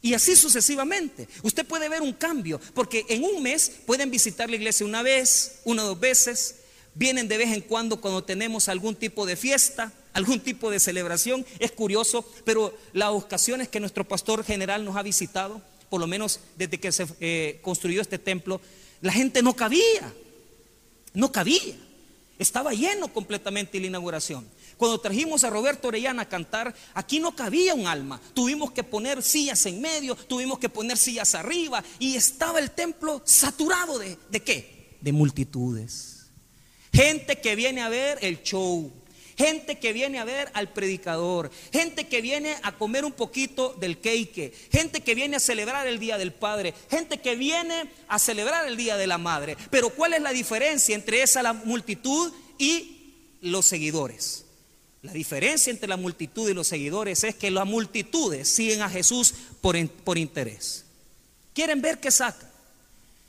Y 0.00 0.14
así 0.14 0.36
sucesivamente. 0.36 1.26
Usted 1.42 1.66
puede 1.66 1.88
ver 1.88 2.00
un 2.00 2.12
cambio, 2.12 2.60
porque 2.74 3.04
en 3.08 3.24
un 3.24 3.42
mes 3.42 3.72
pueden 3.84 4.08
visitar 4.08 4.48
la 4.48 4.54
iglesia 4.54 4.86
una 4.86 5.02
vez, 5.02 5.58
una 5.64 5.82
o 5.82 5.88
dos 5.88 5.98
veces, 5.98 6.60
vienen 6.94 7.26
de 7.26 7.38
vez 7.38 7.50
en 7.50 7.62
cuando 7.62 8.00
cuando 8.00 8.22
tenemos 8.22 8.68
algún 8.68 8.94
tipo 8.94 9.26
de 9.26 9.34
fiesta, 9.34 9.92
algún 10.12 10.38
tipo 10.38 10.70
de 10.70 10.78
celebración. 10.78 11.44
Es 11.58 11.72
curioso, 11.72 12.24
pero 12.44 12.72
las 12.92 13.10
ocasiones 13.10 13.66
que 13.66 13.80
nuestro 13.80 14.06
pastor 14.06 14.44
general 14.44 14.84
nos 14.84 14.94
ha 14.94 15.02
visitado, 15.02 15.60
por 15.90 15.98
lo 15.98 16.06
menos 16.06 16.38
desde 16.56 16.78
que 16.78 16.92
se 16.92 17.04
eh, 17.18 17.58
construyó 17.62 18.00
este 18.00 18.20
templo, 18.20 18.60
la 19.00 19.10
gente 19.10 19.42
no 19.42 19.56
cabía, 19.56 20.14
no 21.14 21.32
cabía. 21.32 21.74
Estaba 22.38 22.72
lleno 22.74 23.12
completamente 23.12 23.80
la 23.80 23.88
inauguración. 23.88 24.46
Cuando 24.82 24.98
trajimos 24.98 25.44
a 25.44 25.50
Roberto 25.50 25.86
Orellana 25.86 26.22
a 26.22 26.28
cantar, 26.28 26.74
aquí 26.92 27.20
no 27.20 27.36
cabía 27.36 27.72
un 27.72 27.86
alma. 27.86 28.20
Tuvimos 28.34 28.72
que 28.72 28.82
poner 28.82 29.22
sillas 29.22 29.64
en 29.66 29.80
medio, 29.80 30.16
tuvimos 30.16 30.58
que 30.58 30.68
poner 30.68 30.98
sillas 30.98 31.36
arriba 31.36 31.84
y 32.00 32.16
estaba 32.16 32.58
el 32.58 32.72
templo 32.72 33.22
saturado 33.24 34.00
de, 34.00 34.18
¿de 34.28 34.40
qué? 34.40 34.96
De 35.00 35.12
multitudes. 35.12 36.26
Gente 36.92 37.40
que 37.40 37.54
viene 37.54 37.80
a 37.80 37.88
ver 37.90 38.18
el 38.22 38.42
show. 38.42 38.92
Gente 39.38 39.78
que 39.78 39.92
viene 39.92 40.18
a 40.18 40.24
ver 40.24 40.50
al 40.52 40.72
predicador, 40.72 41.52
gente 41.72 42.08
que 42.08 42.20
viene 42.20 42.56
a 42.64 42.72
comer 42.72 43.04
un 43.04 43.12
poquito 43.12 43.74
del 43.74 44.00
cake, 44.00 44.52
gente 44.72 45.00
que 45.02 45.14
viene 45.14 45.36
a 45.36 45.40
celebrar 45.40 45.86
el 45.86 46.00
Día 46.00 46.18
del 46.18 46.32
Padre, 46.32 46.74
gente 46.90 47.18
que 47.18 47.36
viene 47.36 47.88
a 48.08 48.18
celebrar 48.18 48.66
el 48.66 48.76
Día 48.76 48.96
de 48.96 49.06
la 49.06 49.18
Madre. 49.18 49.56
Pero 49.70 49.90
¿cuál 49.90 50.14
es 50.14 50.22
la 50.22 50.32
diferencia 50.32 50.96
entre 50.96 51.22
esa 51.22 51.52
multitud 51.52 52.32
y 52.58 53.38
los 53.42 53.64
seguidores? 53.64 54.41
La 55.02 55.12
diferencia 55.12 55.70
entre 55.72 55.88
la 55.88 55.96
multitud 55.96 56.48
y 56.48 56.54
los 56.54 56.68
seguidores 56.68 57.24
es 57.24 57.34
que 57.34 57.50
las 57.50 57.66
multitudes 57.66 58.48
siguen 58.48 58.82
a 58.82 58.88
Jesús 58.88 59.34
por, 59.60 59.76
por 60.04 60.16
interés. 60.16 60.84
Quieren 61.52 61.82
ver 61.82 61.98
qué 61.98 62.10
saca, 62.12 62.48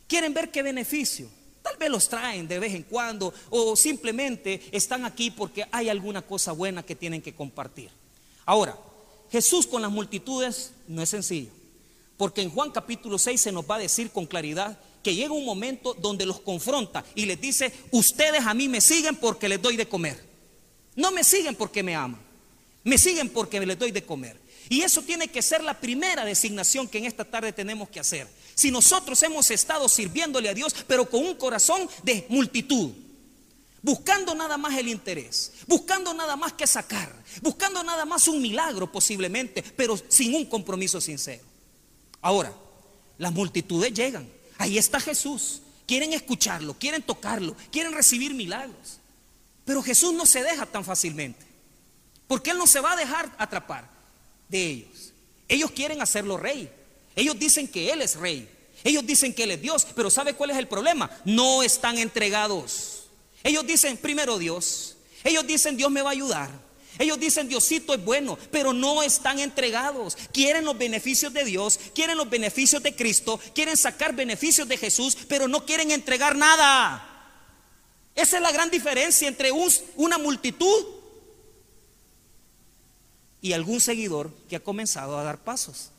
quieren 0.07 0.33
ver 0.33 0.51
qué 0.51 0.61
beneficio. 0.61 1.27
Tal 1.63 1.75
vez 1.77 1.89
los 1.89 2.07
traen 2.07 2.47
de 2.47 2.59
vez 2.59 2.73
en 2.75 2.83
cuando 2.83 3.33
o 3.49 3.75
simplemente 3.75 4.61
están 4.71 5.05
aquí 5.05 5.31
porque 5.31 5.65
hay 5.71 5.89
alguna 5.89 6.21
cosa 6.21 6.51
buena 6.51 6.83
que 6.83 6.95
tienen 6.95 7.21
que 7.21 7.33
compartir. 7.33 7.89
Ahora, 8.45 8.77
Jesús 9.31 9.65
con 9.65 9.81
las 9.81 9.89
multitudes 9.89 10.73
no 10.87 11.01
es 11.01 11.09
sencillo, 11.09 11.49
porque 12.17 12.41
en 12.41 12.51
Juan 12.51 12.69
capítulo 12.69 13.17
6 13.17 13.41
se 13.41 13.51
nos 13.51 13.67
va 13.67 13.77
a 13.77 13.79
decir 13.79 14.11
con 14.11 14.27
claridad 14.27 14.77
que 15.01 15.15
llega 15.15 15.33
un 15.33 15.45
momento 15.45 15.95
donde 15.95 16.25
los 16.25 16.39
confronta 16.39 17.03
y 17.15 17.25
les 17.25 17.41
dice, 17.41 17.73
ustedes 17.91 18.45
a 18.45 18.53
mí 18.53 18.69
me 18.69 18.79
siguen 18.79 19.15
porque 19.15 19.49
les 19.49 19.61
doy 19.61 19.75
de 19.75 19.87
comer. 19.87 20.32
No 20.95 21.11
me 21.11 21.23
siguen 21.23 21.55
porque 21.55 21.83
me 21.83 21.95
aman, 21.95 22.21
me 22.83 22.97
siguen 22.97 23.29
porque 23.29 23.59
les 23.65 23.77
doy 23.77 23.91
de 23.91 24.03
comer. 24.03 24.39
Y 24.69 24.81
eso 24.81 25.01
tiene 25.01 25.27
que 25.27 25.41
ser 25.41 25.63
la 25.63 25.79
primera 25.79 26.23
designación 26.23 26.87
que 26.87 26.97
en 26.97 27.05
esta 27.05 27.25
tarde 27.25 27.51
tenemos 27.51 27.89
que 27.89 27.99
hacer. 27.99 28.27
Si 28.55 28.71
nosotros 28.71 29.21
hemos 29.23 29.49
estado 29.51 29.89
sirviéndole 29.89 30.49
a 30.49 30.53
Dios, 30.53 30.73
pero 30.87 31.09
con 31.09 31.25
un 31.25 31.35
corazón 31.35 31.89
de 32.03 32.25
multitud, 32.29 32.91
buscando 33.81 34.33
nada 34.33 34.57
más 34.57 34.77
el 34.77 34.87
interés, 34.87 35.51
buscando 35.67 36.13
nada 36.13 36.35
más 36.35 36.53
que 36.53 36.65
sacar, 36.65 37.13
buscando 37.41 37.83
nada 37.83 38.05
más 38.05 38.27
un 38.27 38.41
milagro 38.41 38.91
posiblemente, 38.91 39.61
pero 39.61 39.99
sin 40.07 40.33
un 40.33 40.45
compromiso 40.45 41.01
sincero. 41.01 41.43
Ahora, 42.21 42.53
las 43.17 43.33
multitudes 43.33 43.93
llegan, 43.93 44.27
ahí 44.57 44.77
está 44.77 44.99
Jesús, 44.99 45.61
quieren 45.85 46.13
escucharlo, 46.13 46.73
quieren 46.75 47.01
tocarlo, 47.01 47.55
quieren 47.71 47.93
recibir 47.93 48.33
milagros, 48.33 48.99
pero 49.65 49.81
Jesús 49.81 50.13
no 50.13 50.25
se 50.25 50.43
deja 50.43 50.65
tan 50.65 50.83
fácilmente, 50.83 51.45
porque 52.27 52.51
Él 52.51 52.57
no 52.57 52.67
se 52.67 52.79
va 52.79 52.93
a 52.93 52.97
dejar 52.97 53.33
atrapar 53.37 53.89
de 54.49 54.65
ellos. 54.65 55.13
Ellos 55.47 55.71
quieren 55.71 56.01
hacerlo 56.01 56.37
rey, 56.37 56.69
ellos 57.15 57.37
dicen 57.37 57.67
que 57.67 57.91
Él 57.91 58.01
es 58.01 58.15
rey. 58.15 58.49
Ellos 58.83 59.05
dicen 59.05 59.33
que 59.33 59.43
Él 59.43 59.51
es 59.51 59.61
Dios. 59.61 59.87
Pero 59.95 60.09
¿sabe 60.09 60.33
cuál 60.33 60.51
es 60.51 60.57
el 60.57 60.67
problema? 60.67 61.09
No 61.25 61.63
están 61.63 61.97
entregados. 61.97 63.05
Ellos 63.43 63.65
dicen 63.65 63.97
primero 63.97 64.37
Dios. 64.37 64.97
Ellos 65.23 65.45
dicen 65.47 65.77
Dios 65.77 65.91
me 65.91 66.01
va 66.01 66.09
a 66.09 66.13
ayudar. 66.13 66.49
Ellos 66.99 67.19
dicen 67.19 67.47
Diosito 67.47 67.95
es 67.95 68.05
bueno, 68.05 68.37
pero 68.51 68.71
no 68.71 69.01
están 69.01 69.39
entregados. 69.39 70.15
Quieren 70.31 70.63
los 70.63 70.77
beneficios 70.77 71.33
de 71.33 71.43
Dios, 71.43 71.79
quieren 71.95 72.17
los 72.17 72.29
beneficios 72.29 72.83
de 72.83 72.95
Cristo, 72.95 73.39
quieren 73.55 73.75
sacar 73.77 74.13
beneficios 74.13 74.67
de 74.67 74.77
Jesús, 74.77 75.17
pero 75.27 75.47
no 75.47 75.65
quieren 75.65 75.89
entregar 75.89 76.35
nada. 76.35 77.12
Esa 78.15 78.37
es 78.37 78.43
la 78.43 78.51
gran 78.51 78.69
diferencia 78.69 79.27
entre 79.27 79.51
una 79.95 80.17
multitud 80.17 80.85
y 83.41 83.53
algún 83.53 83.81
seguidor 83.81 84.31
que 84.47 84.55
ha 84.55 84.63
comenzado 84.63 85.17
a 85.17 85.23
dar 85.23 85.39
pasos. 85.43 85.89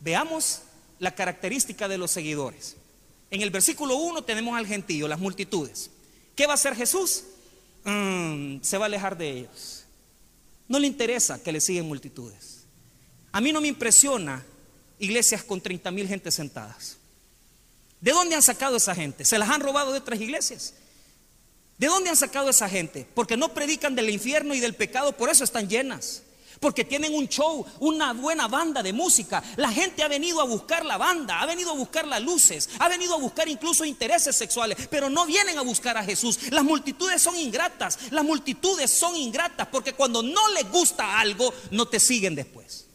Veamos 0.00 0.62
la 0.98 1.14
característica 1.14 1.88
de 1.88 1.98
los 1.98 2.10
seguidores. 2.10 2.76
En 3.30 3.42
el 3.42 3.50
versículo 3.50 3.96
1 3.96 4.22
tenemos 4.22 4.56
al 4.58 4.66
gentío, 4.66 5.08
las 5.08 5.18
multitudes. 5.18 5.90
¿Qué 6.36 6.46
va 6.46 6.52
a 6.52 6.54
hacer 6.54 6.74
Jesús? 6.74 7.24
Mm, 7.84 8.60
se 8.60 8.76
va 8.78 8.84
a 8.84 8.86
alejar 8.86 9.16
de 9.16 9.30
ellos. 9.30 9.84
No 10.68 10.78
le 10.78 10.86
interesa 10.86 11.42
que 11.42 11.52
le 11.52 11.60
siguen 11.60 11.86
multitudes. 11.86 12.64
A 13.32 13.40
mí 13.40 13.52
no 13.52 13.60
me 13.60 13.68
impresiona 13.68 14.44
iglesias 14.98 15.42
con 15.42 15.60
30 15.60 15.90
mil 15.90 16.06
gente 16.06 16.30
sentadas. 16.30 16.97
¿De 18.00 18.12
dónde 18.12 18.34
han 18.34 18.42
sacado 18.42 18.76
esa 18.76 18.94
gente? 18.94 19.24
¿Se 19.24 19.38
las 19.38 19.50
han 19.50 19.60
robado 19.60 19.92
de 19.92 19.98
otras 19.98 20.20
iglesias? 20.20 20.74
¿De 21.78 21.86
dónde 21.86 22.10
han 22.10 22.16
sacado 22.16 22.50
esa 22.50 22.68
gente? 22.68 23.06
Porque 23.14 23.36
no 23.36 23.54
predican 23.54 23.94
del 23.94 24.10
infierno 24.10 24.54
y 24.54 24.60
del 24.60 24.74
pecado, 24.74 25.12
por 25.16 25.30
eso 25.30 25.44
están 25.44 25.68
llenas 25.68 26.22
porque 26.60 26.84
tienen 26.84 27.14
un 27.14 27.28
show, 27.28 27.64
una 27.80 28.12
buena 28.12 28.48
banda 28.48 28.82
de 28.82 28.92
música. 28.92 29.42
La 29.56 29.70
gente 29.70 30.02
ha 30.02 30.08
venido 30.08 30.40
a 30.40 30.44
buscar 30.44 30.84
la 30.84 30.96
banda, 30.96 31.40
ha 31.40 31.46
venido 31.46 31.70
a 31.70 31.74
buscar 31.74 32.06
las 32.06 32.22
luces, 32.22 32.68
ha 32.78 32.88
venido 32.88 33.14
a 33.14 33.18
buscar 33.18 33.48
incluso 33.48 33.84
intereses 33.84 34.36
sexuales, 34.36 34.88
pero 34.90 35.08
no 35.10 35.26
vienen 35.26 35.58
a 35.58 35.62
buscar 35.62 35.96
a 35.96 36.04
Jesús. 36.04 36.50
Las 36.50 36.64
multitudes 36.64 37.22
son 37.22 37.36
ingratas, 37.36 37.98
las 38.10 38.24
multitudes 38.24 38.90
son 38.90 39.16
ingratas 39.16 39.68
porque 39.68 39.92
cuando 39.92 40.22
no 40.22 40.48
les 40.54 40.68
gusta 40.70 41.18
algo, 41.18 41.52
no 41.70 41.86
te 41.86 42.00
siguen 42.00 42.34
después. 42.34 42.86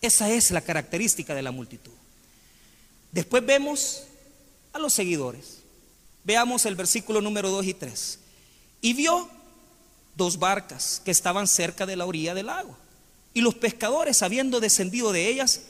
Esa 0.00 0.30
es 0.30 0.50
la 0.50 0.60
característica 0.60 1.34
de 1.34 1.42
la 1.42 1.50
multitud. 1.50 1.92
Después 3.10 3.44
vemos 3.44 4.04
a 4.72 4.78
los 4.78 4.92
seguidores. 4.92 5.58
Veamos 6.24 6.66
el 6.66 6.76
versículo 6.76 7.20
número 7.20 7.50
2 7.50 7.66
y 7.66 7.74
3. 7.74 8.18
Y 8.80 8.92
vio 8.92 9.28
dos 10.16 10.38
barcas 10.38 11.00
que 11.04 11.10
estaban 11.10 11.46
cerca 11.46 11.86
de 11.86 11.96
la 11.96 12.06
orilla 12.06 12.34
del 12.34 12.46
lago 12.46 12.76
y 13.38 13.40
los 13.40 13.54
pescadores, 13.54 14.22
habiendo 14.22 14.58
descendido 14.58 15.12
de 15.12 15.28
ellas, 15.28 15.60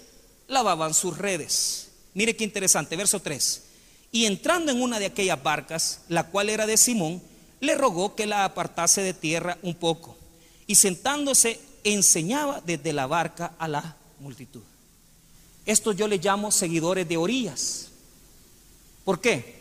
lavaban 0.46 0.94
sus 0.94 1.18
redes. 1.18 1.88
Mire 2.14 2.34
qué 2.34 2.44
interesante, 2.44 2.96
verso 2.96 3.20
3. 3.20 3.62
Y 4.10 4.24
entrando 4.24 4.72
en 4.72 4.80
una 4.80 4.98
de 4.98 5.04
aquellas 5.04 5.42
barcas, 5.42 6.00
la 6.08 6.28
cual 6.28 6.48
era 6.48 6.66
de 6.66 6.78
Simón, 6.78 7.20
le 7.60 7.74
rogó 7.74 8.14
que 8.14 8.26
la 8.26 8.46
apartase 8.46 9.02
de 9.02 9.12
tierra 9.12 9.58
un 9.62 9.74
poco. 9.74 10.16
Y 10.66 10.76
sentándose, 10.76 11.60
enseñaba 11.84 12.62
desde 12.64 12.94
la 12.94 13.06
barca 13.06 13.52
a 13.58 13.68
la 13.68 13.96
multitud. 14.20 14.62
Esto 15.66 15.92
yo 15.92 16.08
le 16.08 16.16
llamo 16.16 16.50
seguidores 16.50 17.06
de 17.06 17.18
orillas. 17.18 17.87
¿Por 19.08 19.22
qué? 19.22 19.54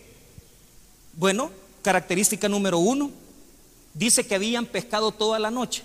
Bueno, 1.13 1.51
característica 1.81 2.49
número 2.49 2.79
uno, 2.79 3.11
dice 3.93 4.27
que 4.27 4.35
habían 4.35 4.65
pescado 4.65 5.13
toda 5.13 5.39
la 5.39 5.49
noche, 5.49 5.83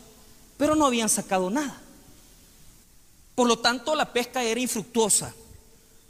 pero 0.57 0.75
no 0.75 0.85
habían 0.85 1.09
sacado 1.09 1.49
nada. 1.49 1.81
Por 3.37 3.47
lo 3.47 3.61
tanto, 3.61 3.95
la 3.95 4.13
pesca 4.13 4.43
era 4.43 4.59
infructuosa. 4.59 5.33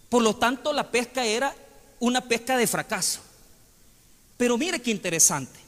Por 0.08 0.22
lo 0.22 0.34
tanto, 0.34 0.72
la 0.72 0.90
pesca 0.90 1.26
era 1.26 1.54
una 2.00 2.22
pesca 2.22 2.56
de 2.56 2.66
fracaso. 2.66 3.20
Pero 4.38 4.56
mire 4.56 4.80
qué 4.80 4.90
interesante. 4.90 5.60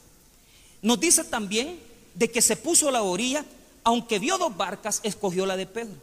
Nos 0.81 0.99
dice 0.99 1.23
también 1.23 1.79
de 2.15 2.31
que 2.31 2.41
se 2.41 2.57
puso 2.57 2.89
a 2.89 2.93
la 2.93 3.03
orilla, 3.03 3.45
aunque 3.83 4.17
vio 4.17 4.39
dos 4.39 4.57
barcas, 4.57 5.01
escogió 5.03 5.45
la 5.45 5.55
de 5.55 5.67
Pedro. 5.67 6.01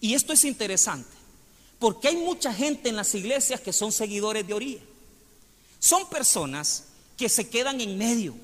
Y 0.00 0.14
esto 0.14 0.32
es 0.32 0.44
interesante, 0.44 1.15
porque 1.78 2.08
hay 2.08 2.16
mucha 2.16 2.52
gente 2.52 2.88
en 2.88 2.96
las 2.96 3.14
iglesias 3.14 3.60
que 3.60 3.72
son 3.72 3.92
seguidores 3.92 4.46
de 4.46 4.54
orilla. 4.54 4.80
Son 5.78 6.08
personas 6.08 6.84
que 7.16 7.28
se 7.28 7.48
quedan 7.48 7.80
en 7.80 7.96
medio, 7.96 8.34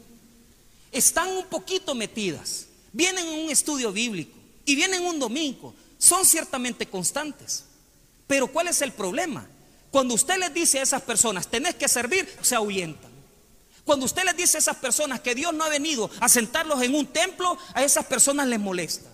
están 0.90 1.28
un 1.28 1.46
poquito 1.46 1.94
metidas, 1.94 2.66
vienen 2.92 3.26
en 3.26 3.44
un 3.44 3.50
estudio 3.50 3.92
bíblico, 3.92 4.38
y 4.64 4.76
vienen 4.76 5.02
un 5.02 5.18
domingo, 5.18 5.74
son 5.98 6.24
ciertamente 6.24 6.86
constantes. 6.86 7.64
Pero 8.26 8.46
¿cuál 8.46 8.68
es 8.68 8.80
el 8.82 8.92
problema? 8.92 9.46
Cuando 9.90 10.14
usted 10.14 10.38
les 10.38 10.54
dice 10.54 10.78
a 10.78 10.82
esas 10.82 11.02
personas, 11.02 11.48
tenés 11.48 11.74
que 11.74 11.88
servir, 11.88 12.28
se 12.40 12.54
ahuyentan. 12.54 13.10
Cuando 13.84 14.06
usted 14.06 14.24
les 14.24 14.36
dice 14.36 14.58
a 14.58 14.60
esas 14.60 14.76
personas 14.76 15.20
que 15.20 15.34
Dios 15.34 15.52
no 15.52 15.64
ha 15.64 15.68
venido 15.68 16.08
a 16.20 16.28
sentarlos 16.28 16.80
en 16.82 16.94
un 16.94 17.06
templo, 17.06 17.58
a 17.74 17.82
esas 17.82 18.06
personas 18.06 18.46
les 18.46 18.60
molesta. 18.60 19.10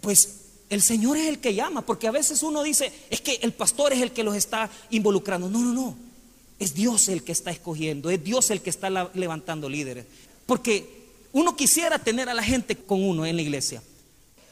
Pues 0.00 0.39
el 0.70 0.82
Señor 0.82 1.16
es 1.16 1.26
el 1.26 1.40
que 1.40 1.52
llama, 1.52 1.82
porque 1.82 2.06
a 2.06 2.12
veces 2.12 2.44
uno 2.44 2.62
dice, 2.62 2.92
es 3.10 3.20
que 3.20 3.40
el 3.42 3.52
pastor 3.52 3.92
es 3.92 4.00
el 4.00 4.12
que 4.12 4.22
los 4.22 4.36
está 4.36 4.70
involucrando. 4.90 5.50
No, 5.50 5.58
no, 5.58 5.72
no. 5.72 5.96
Es 6.60 6.74
Dios 6.74 7.08
el 7.08 7.24
que 7.24 7.32
está 7.32 7.50
escogiendo, 7.50 8.08
es 8.08 8.22
Dios 8.22 8.50
el 8.50 8.62
que 8.62 8.70
está 8.70 8.88
levantando 9.14 9.68
líderes. 9.68 10.06
Porque 10.46 11.08
uno 11.32 11.56
quisiera 11.56 11.98
tener 11.98 12.28
a 12.28 12.34
la 12.34 12.42
gente 12.42 12.76
con 12.76 13.02
uno 13.02 13.26
en 13.26 13.34
la 13.34 13.42
iglesia, 13.42 13.82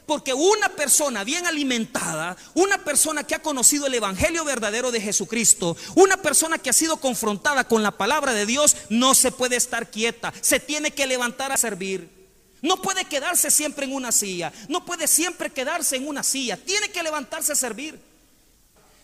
porque 0.05 0.33
una 0.33 0.69
persona 0.69 1.23
bien 1.23 1.45
alimentada, 1.45 2.35
una 2.53 2.83
persona 2.83 3.23
que 3.23 3.35
ha 3.35 3.41
conocido 3.41 3.85
el 3.85 3.93
Evangelio 3.93 4.43
verdadero 4.43 4.91
de 4.91 4.99
Jesucristo, 4.99 5.77
una 5.95 6.17
persona 6.17 6.57
que 6.57 6.71
ha 6.71 6.73
sido 6.73 6.97
confrontada 6.97 7.65
con 7.65 7.81
la 7.81 7.91
palabra 7.91 8.33
de 8.33 8.45
Dios, 8.45 8.75
no 8.89 9.13
se 9.13 9.31
puede 9.31 9.55
estar 9.55 9.89
quieta, 9.91 10.33
se 10.41 10.59
tiene 10.59 10.91
que 10.91 11.07
levantar 11.07 11.51
a 11.51 11.57
servir. 11.57 12.18
No 12.61 12.81
puede 12.81 13.05
quedarse 13.05 13.51
siempre 13.51 13.85
en 13.85 13.93
una 13.93 14.11
silla, 14.11 14.51
no 14.67 14.85
puede 14.85 15.07
siempre 15.07 15.49
quedarse 15.49 15.95
en 15.95 16.07
una 16.07 16.23
silla, 16.23 16.57
tiene 16.57 16.89
que 16.89 17.03
levantarse 17.03 17.53
a 17.53 17.55
servir. 17.55 18.09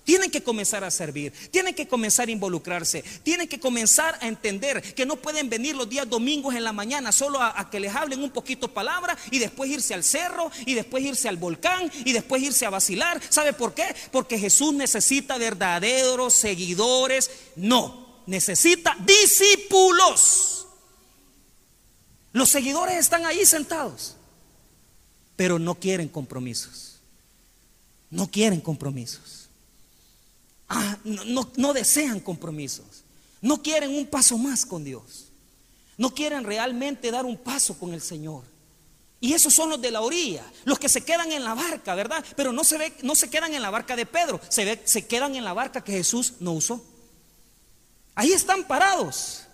Tienen 0.06 0.30
que 0.30 0.44
comenzar 0.44 0.84
a 0.84 0.92
servir, 0.92 1.34
tienen 1.50 1.74
que 1.74 1.88
comenzar 1.88 2.28
a 2.28 2.32
involucrarse, 2.32 3.04
tienen 3.24 3.48
que 3.48 3.60
comenzar 3.60 4.16
a 4.22 4.28
entender 4.28 4.80
que 4.94 5.04
no 5.04 5.16
pueden 5.16 5.50
venir 5.50 5.76
los 5.76 5.90
días 5.90 6.08
domingos 6.08 6.54
en 6.54 6.64
la 6.64 6.72
mañana 6.72 7.12
solo 7.12 7.42
a, 7.42 7.68
que 7.72 7.80
les 7.80 7.94
hablen 7.94 8.22
un 8.22 8.30
poquito 8.30 8.72
palabra 8.72 9.18
y 9.32 9.40
después 9.40 9.68
irse 9.72 9.96
al 9.96 10.04
cerro 10.04 10.52
y 10.68 10.76
después 10.76 11.04
irse 11.04 11.28
al 11.28 11.38
volcán 11.38 11.92
y 12.06 12.14
después 12.14 12.44
irse 12.44 12.68
a 12.68 12.70
vacilar. 12.70 13.20
¿Sabe 13.30 13.54
por 13.54 13.74
qué? 13.74 13.96
Porque 14.12 14.38
Jesús 14.38 14.76
necesita 14.76 15.40
verdaderos 15.40 16.36
seguidores. 16.36 17.32
No, 17.56 18.22
necesita 18.28 18.96
discípulos. 19.04 20.55
Los 22.36 22.50
seguidores 22.50 22.98
están 22.98 23.25
ahí 23.25 23.46
sentados, 23.46 24.18
pero 25.38 25.58
no 25.58 25.75
quieren 25.75 26.10
compromisos. 26.10 27.00
No 28.10 28.30
quieren 28.30 28.60
compromisos. 28.60 29.48
Ah, 30.68 30.98
no, 31.06 31.50
no, 31.56 31.72
desean 31.72 32.20
compromisos. 32.20 33.06
No 33.39 33.63
quieren 33.63 33.96
un 33.96 34.06
paso 34.06 34.38
más 34.38 34.65
con 34.65 34.84
Dios. 34.84 35.30
No 35.96 36.13
quieren 36.13 36.44
realmente 36.44 37.10
dar 37.10 37.25
un 37.25 37.38
paso 37.38 37.80
con 37.80 37.94
el 37.94 38.01
Señor. 38.01 38.44
Y 39.22 39.32
esos 39.32 39.54
son 39.54 39.70
los 39.70 39.82
de 39.82 39.92
la 39.92 40.01
orilla, 40.01 40.44
los 40.65 40.77
que 40.77 40.89
se 40.89 41.06
quedan 41.06 41.32
en 41.32 41.42
la 41.42 41.54
barca, 41.54 41.96
¿verdad? 41.96 42.22
Pero 42.36 42.51
no 42.51 42.65
se, 42.65 42.77
ve, 42.77 42.94
no 43.01 43.15
se 43.15 43.30
quedan 43.30 43.54
en 43.54 43.62
la 43.62 43.70
barca 43.70 43.96
de 43.96 44.06
Pedro, 44.06 44.42
se, 44.50 44.65
ve, 44.65 44.82
se 44.84 45.08
quedan 45.08 45.36
en 45.38 45.46
la 45.46 45.54
barca 45.54 45.86
que 45.86 45.94
Jesús 45.94 46.34
no 46.42 46.51
usó. 46.51 46.84
Ahí 48.13 48.34
están 48.34 48.65
parados. 48.68 49.45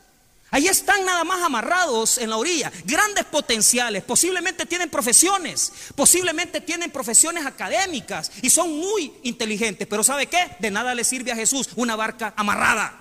Ahí 0.54 0.68
están 0.68 1.06
nada 1.06 1.24
más 1.24 1.42
amarrados 1.42 2.18
en 2.18 2.30
la 2.30 2.36
orilla, 2.36 2.70
grandes 2.84 3.24
potenciales, 3.24 4.04
posiblemente 4.04 4.66
tienen 4.66 4.90
profesiones, 4.90 5.72
posiblemente 5.96 6.60
tienen 6.60 6.92
profesiones 6.92 7.46
académicas 7.46 8.30
y 8.42 8.50
son 8.50 8.78
muy 8.78 9.14
inteligentes, 9.24 9.88
pero 9.88 10.04
¿sabe 10.04 10.28
qué? 10.28 10.58
De 10.60 10.70
nada 10.70 10.94
le 10.94 11.06
sirve 11.06 11.32
a 11.32 11.38
Jesús 11.38 11.70
una 11.78 11.96
barca 11.96 12.34
amarrada. 12.36 12.98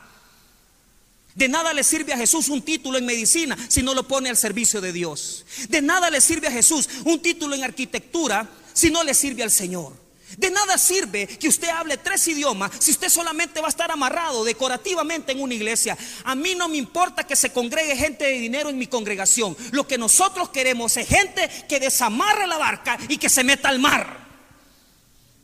De 1.34 1.48
nada 1.48 1.72
le 1.72 1.82
sirve 1.82 2.12
a 2.12 2.18
Jesús 2.18 2.48
un 2.50 2.62
título 2.62 2.98
en 2.98 3.06
medicina 3.06 3.56
si 3.68 3.82
no 3.82 3.94
lo 3.94 4.06
pone 4.06 4.28
al 4.28 4.36
servicio 4.36 4.80
de 4.80 4.92
Dios. 4.92 5.44
De 5.68 5.82
nada 5.82 6.08
le 6.08 6.20
sirve 6.20 6.46
a 6.46 6.52
Jesús 6.52 6.88
un 7.04 7.20
título 7.20 7.56
en 7.56 7.64
arquitectura 7.64 8.48
si 8.72 8.90
no 8.90 9.02
le 9.02 9.12
sirve 9.12 9.42
al 9.42 9.50
Señor. 9.50 10.09
De 10.36 10.50
nada 10.50 10.78
sirve 10.78 11.26
que 11.26 11.48
usted 11.48 11.68
hable 11.68 11.96
tres 11.96 12.26
idiomas 12.28 12.70
si 12.78 12.92
usted 12.92 13.08
solamente 13.08 13.60
va 13.60 13.66
a 13.66 13.70
estar 13.70 13.90
amarrado 13.90 14.44
decorativamente 14.44 15.32
en 15.32 15.40
una 15.40 15.54
iglesia. 15.54 15.96
A 16.24 16.34
mí 16.34 16.54
no 16.54 16.68
me 16.68 16.76
importa 16.76 17.24
que 17.24 17.36
se 17.36 17.52
congregue 17.52 17.96
gente 17.96 18.24
de 18.24 18.32
dinero 18.32 18.70
en 18.70 18.78
mi 18.78 18.86
congregación. 18.86 19.56
Lo 19.72 19.86
que 19.86 19.98
nosotros 19.98 20.50
queremos 20.50 20.96
es 20.96 21.08
gente 21.08 21.48
que 21.68 21.80
desamarre 21.80 22.46
la 22.46 22.58
barca 22.58 22.98
y 23.08 23.18
que 23.18 23.28
se 23.28 23.44
meta 23.44 23.68
al 23.68 23.78
mar. 23.78 24.28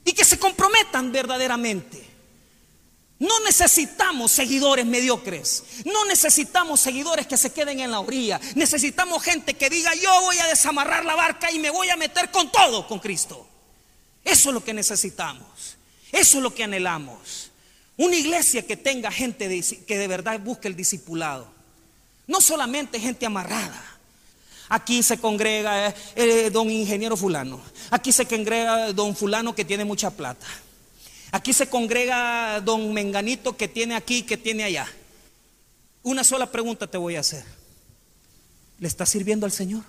Y 0.04 0.12
que 0.12 0.24
se 0.24 0.38
comprometan 0.38 1.10
verdaderamente. 1.10 2.06
No 3.18 3.40
necesitamos 3.40 4.30
seguidores 4.30 4.84
mediocres. 4.84 5.64
No 5.84 6.04
necesitamos 6.04 6.80
seguidores 6.80 7.26
que 7.26 7.36
se 7.36 7.52
queden 7.52 7.80
en 7.80 7.90
la 7.90 8.00
orilla. 8.00 8.40
Necesitamos 8.54 9.22
gente 9.22 9.54
que 9.54 9.70
diga, 9.70 9.94
yo 9.94 10.20
voy 10.20 10.38
a 10.38 10.46
desamarrar 10.46 11.04
la 11.04 11.14
barca 11.14 11.50
y 11.50 11.58
me 11.58 11.70
voy 11.70 11.88
a 11.88 11.96
meter 11.96 12.30
con 12.30 12.52
todo 12.52 12.86
con 12.86 12.98
Cristo. 12.98 13.48
Eso 14.26 14.50
es 14.50 14.54
lo 14.54 14.64
que 14.64 14.74
necesitamos. 14.74 15.76
Eso 16.10 16.38
es 16.38 16.42
lo 16.42 16.52
que 16.52 16.64
anhelamos. 16.64 17.52
Una 17.96 18.16
iglesia 18.16 18.66
que 18.66 18.76
tenga 18.76 19.12
gente 19.12 19.48
que 19.86 19.98
de 19.98 20.08
verdad 20.08 20.40
busque 20.40 20.66
el 20.66 20.74
discipulado. 20.74 21.46
No 22.26 22.40
solamente 22.40 22.98
gente 22.98 23.24
amarrada. 23.24 23.82
Aquí 24.68 25.04
se 25.04 25.18
congrega 25.18 25.94
eh, 26.16 26.50
don 26.50 26.68
ingeniero 26.68 27.16
fulano. 27.16 27.60
Aquí 27.90 28.10
se 28.10 28.26
congrega 28.26 28.92
don 28.92 29.14
fulano 29.14 29.54
que 29.54 29.64
tiene 29.64 29.84
mucha 29.84 30.10
plata. 30.10 30.46
Aquí 31.30 31.52
se 31.52 31.68
congrega 31.68 32.60
don 32.60 32.92
menganito 32.92 33.56
que 33.56 33.68
tiene 33.68 33.94
aquí, 33.94 34.24
que 34.24 34.36
tiene 34.36 34.64
allá. 34.64 34.88
Una 36.02 36.24
sola 36.24 36.50
pregunta 36.50 36.88
te 36.88 36.98
voy 36.98 37.14
a 37.14 37.20
hacer. 37.20 37.44
¿Le 38.80 38.88
está 38.88 39.06
sirviendo 39.06 39.46
al 39.46 39.52
Señor? 39.52 39.84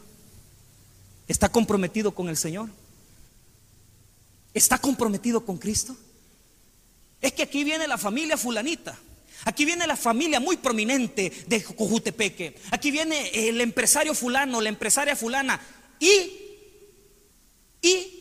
¿Está 1.27 1.49
comprometido 1.49 2.13
con 2.13 2.29
el 2.29 2.37
Señor? 2.37 2.69
¿Está 4.57 4.79
comprometido 4.79 5.45
con 5.45 5.59
Cristo? 5.59 5.95
Es 7.21 7.31
que 7.33 7.43
aquí 7.43 7.63
viene 7.63 7.87
la 7.87 7.99
familia 7.99 8.37
fulanita. 8.37 8.97
Aquí 9.45 9.65
viene 9.65 9.85
la 9.85 9.95
familia 9.95 10.39
muy 10.39 10.57
prominente 10.57 11.31
de 11.45 11.63
Cojutepeque. 11.63 12.55
Aquí 12.71 12.89
viene 12.89 13.29
el 13.49 13.61
empresario 13.61 14.15
fulano, 14.15 14.59
la 14.59 14.69
empresaria 14.69 15.15
fulana. 15.15 15.61
Y, 15.99 16.31
y 17.83 18.17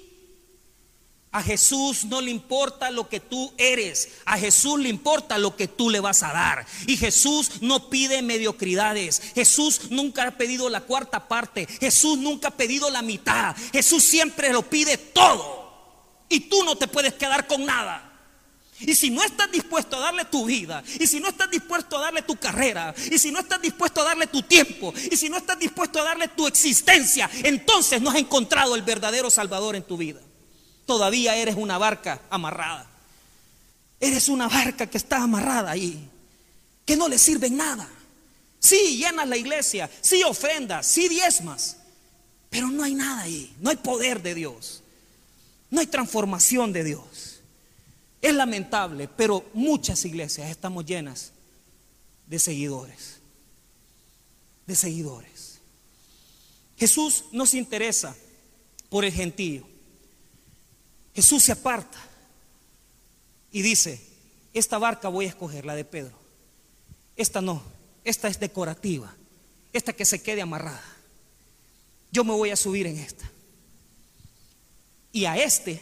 a 1.32 1.42
Jesús 1.42 2.04
no 2.04 2.20
le 2.20 2.30
importa 2.30 2.90
lo 2.90 3.08
que 3.08 3.20
tú 3.20 3.54
eres, 3.56 4.10
a 4.26 4.36
Jesús 4.36 4.78
le 4.78 4.90
importa 4.90 5.38
lo 5.38 5.56
que 5.56 5.68
tú 5.68 5.88
le 5.88 6.00
vas 6.00 6.22
a 6.22 6.34
dar. 6.34 6.66
Y 6.86 6.98
Jesús 6.98 7.62
no 7.62 7.88
pide 7.88 8.20
mediocridades, 8.20 9.22
Jesús 9.34 9.90
nunca 9.90 10.24
ha 10.24 10.30
pedido 10.32 10.68
la 10.68 10.82
cuarta 10.82 11.28
parte, 11.28 11.66
Jesús 11.80 12.18
nunca 12.18 12.48
ha 12.48 12.56
pedido 12.58 12.90
la 12.90 13.00
mitad, 13.00 13.56
Jesús 13.72 14.04
siempre 14.04 14.52
lo 14.52 14.68
pide 14.68 14.98
todo. 14.98 15.55
Y 16.28 16.40
tú 16.40 16.64
no 16.64 16.76
te 16.76 16.88
puedes 16.88 17.14
quedar 17.14 17.46
con 17.46 17.64
nada. 17.64 18.12
Y 18.80 18.94
si 18.94 19.10
no 19.10 19.22
estás 19.22 19.50
dispuesto 19.50 19.96
a 19.96 20.00
darle 20.00 20.26
tu 20.26 20.44
vida, 20.44 20.82
y 21.00 21.06
si 21.06 21.18
no 21.18 21.28
estás 21.28 21.50
dispuesto 21.50 21.96
a 21.96 22.02
darle 22.02 22.22
tu 22.22 22.36
carrera, 22.36 22.94
y 23.10 23.18
si 23.18 23.30
no 23.30 23.40
estás 23.40 23.60
dispuesto 23.60 24.02
a 24.02 24.04
darle 24.04 24.26
tu 24.26 24.42
tiempo, 24.42 24.92
y 25.10 25.16
si 25.16 25.30
no 25.30 25.38
estás 25.38 25.58
dispuesto 25.58 26.00
a 26.00 26.04
darle 26.04 26.28
tu 26.28 26.46
existencia, 26.46 27.30
entonces 27.42 28.02
no 28.02 28.10
has 28.10 28.16
encontrado 28.16 28.74
el 28.74 28.82
verdadero 28.82 29.30
Salvador 29.30 29.76
en 29.76 29.82
tu 29.82 29.96
vida. 29.96 30.20
Todavía 30.84 31.36
eres 31.36 31.56
una 31.56 31.78
barca 31.78 32.20
amarrada. 32.28 32.86
Eres 33.98 34.28
una 34.28 34.46
barca 34.46 34.86
que 34.86 34.98
está 34.98 35.22
amarrada 35.22 35.70
ahí, 35.70 36.10
que 36.84 36.96
no 36.96 37.08
le 37.08 37.18
sirve 37.18 37.46
en 37.46 37.56
nada. 37.56 37.88
Sí, 38.58 38.98
llenas 38.98 39.26
la 39.26 39.38
iglesia, 39.38 39.90
sí 40.02 40.22
ofrendas, 40.22 40.86
sí 40.86 41.08
diezmas, 41.08 41.78
pero 42.50 42.68
no 42.68 42.84
hay 42.84 42.94
nada 42.94 43.22
ahí, 43.22 43.54
no 43.60 43.70
hay 43.70 43.76
poder 43.76 44.22
de 44.22 44.34
Dios. 44.34 44.82
No 45.70 45.80
hay 45.80 45.86
transformación 45.86 46.72
de 46.72 46.84
Dios. 46.84 47.40
Es 48.22 48.34
lamentable, 48.34 49.08
pero 49.08 49.48
muchas 49.52 50.04
iglesias 50.04 50.50
estamos 50.50 50.84
llenas 50.84 51.32
de 52.26 52.38
seguidores. 52.38 53.18
De 54.66 54.74
seguidores. 54.74 55.60
Jesús 56.76 57.24
no 57.32 57.46
se 57.46 57.58
interesa 57.58 58.16
por 58.88 59.04
el 59.04 59.12
gentío. 59.12 59.66
Jesús 61.14 61.44
se 61.44 61.52
aparta 61.52 61.98
y 63.50 63.62
dice, 63.62 64.00
esta 64.52 64.78
barca 64.78 65.08
voy 65.08 65.26
a 65.26 65.30
escoger, 65.30 65.64
la 65.64 65.74
de 65.74 65.84
Pedro. 65.84 66.18
Esta 67.16 67.40
no, 67.40 67.62
esta 68.04 68.28
es 68.28 68.38
decorativa. 68.38 69.14
Esta 69.72 69.92
que 69.92 70.04
se 70.04 70.22
quede 70.22 70.42
amarrada. 70.42 70.84
Yo 72.12 72.24
me 72.24 72.32
voy 72.32 72.50
a 72.50 72.56
subir 72.56 72.86
en 72.86 72.98
esta. 72.98 73.30
Y 75.16 75.24
a 75.24 75.34
este, 75.38 75.80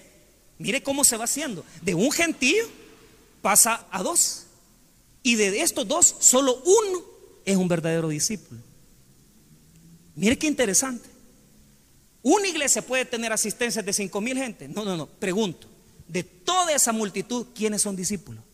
mire 0.59 0.81
cómo 0.81 1.03
se 1.03 1.17
va 1.17 1.25
haciendo. 1.25 1.65
De 1.83 1.93
un 1.93 2.13
gentío 2.13 2.65
pasa 3.43 3.85
a 3.91 4.01
dos. 4.01 4.45
Y 5.25 5.35
de 5.35 5.61
estos 5.61 5.89
dos, 5.89 6.15
solo 6.21 6.63
uno 6.65 7.03
es 7.45 7.57
un 7.57 7.67
verdadero 7.67 8.11
discípulo. 8.11 8.61
Mire 10.15 10.39
qué 10.39 10.47
interesante. 10.47 11.09
Una 12.23 12.47
iglesia 12.47 12.81
puede 12.81 13.07
tener 13.07 13.33
asistencias 13.33 13.85
de 13.85 13.93
cinco 13.93 14.21
mil 14.21 14.39
gente. 14.39 14.69
No, 14.69 14.85
no, 14.85 14.97
no. 14.97 15.07
Pregunto. 15.07 15.67
De 16.07 16.23
toda 16.23 16.73
esa 16.73 16.93
multitud, 16.93 17.49
¿quiénes 17.57 17.83
son 17.83 17.97
discípulos? 17.97 18.45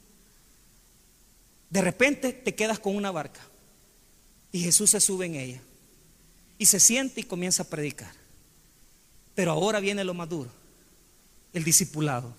De 1.69 1.83
repente 1.83 2.33
te 2.33 2.55
quedas 2.55 2.79
con 2.79 2.97
una 2.97 3.11
barca 3.11 3.43
y 4.51 4.61
Jesús 4.61 4.89
se 4.89 5.01
sube 5.03 5.27
en 5.27 5.35
ella 5.35 5.61
y 6.57 6.65
se 6.65 6.81
siente 6.81 7.21
y 7.21 7.25
comienza 7.25 7.65
a 7.65 7.69
predicar. 7.69 8.15
Pero 9.35 9.51
ahora 9.53 9.79
viene 9.79 10.05
lo 10.05 10.15
más 10.15 10.31
duro 10.31 10.59
el 11.53 11.65
discipulado. 11.65 12.35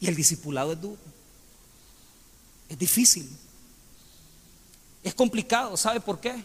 Y 0.00 0.08
el 0.08 0.16
discipulado 0.16 0.72
es 0.72 0.80
duro. 0.80 0.98
Es 2.68 2.78
difícil. 2.78 3.28
Es 5.02 5.14
complicado. 5.14 5.76
¿Sabe 5.76 6.00
por 6.00 6.20
qué? 6.20 6.42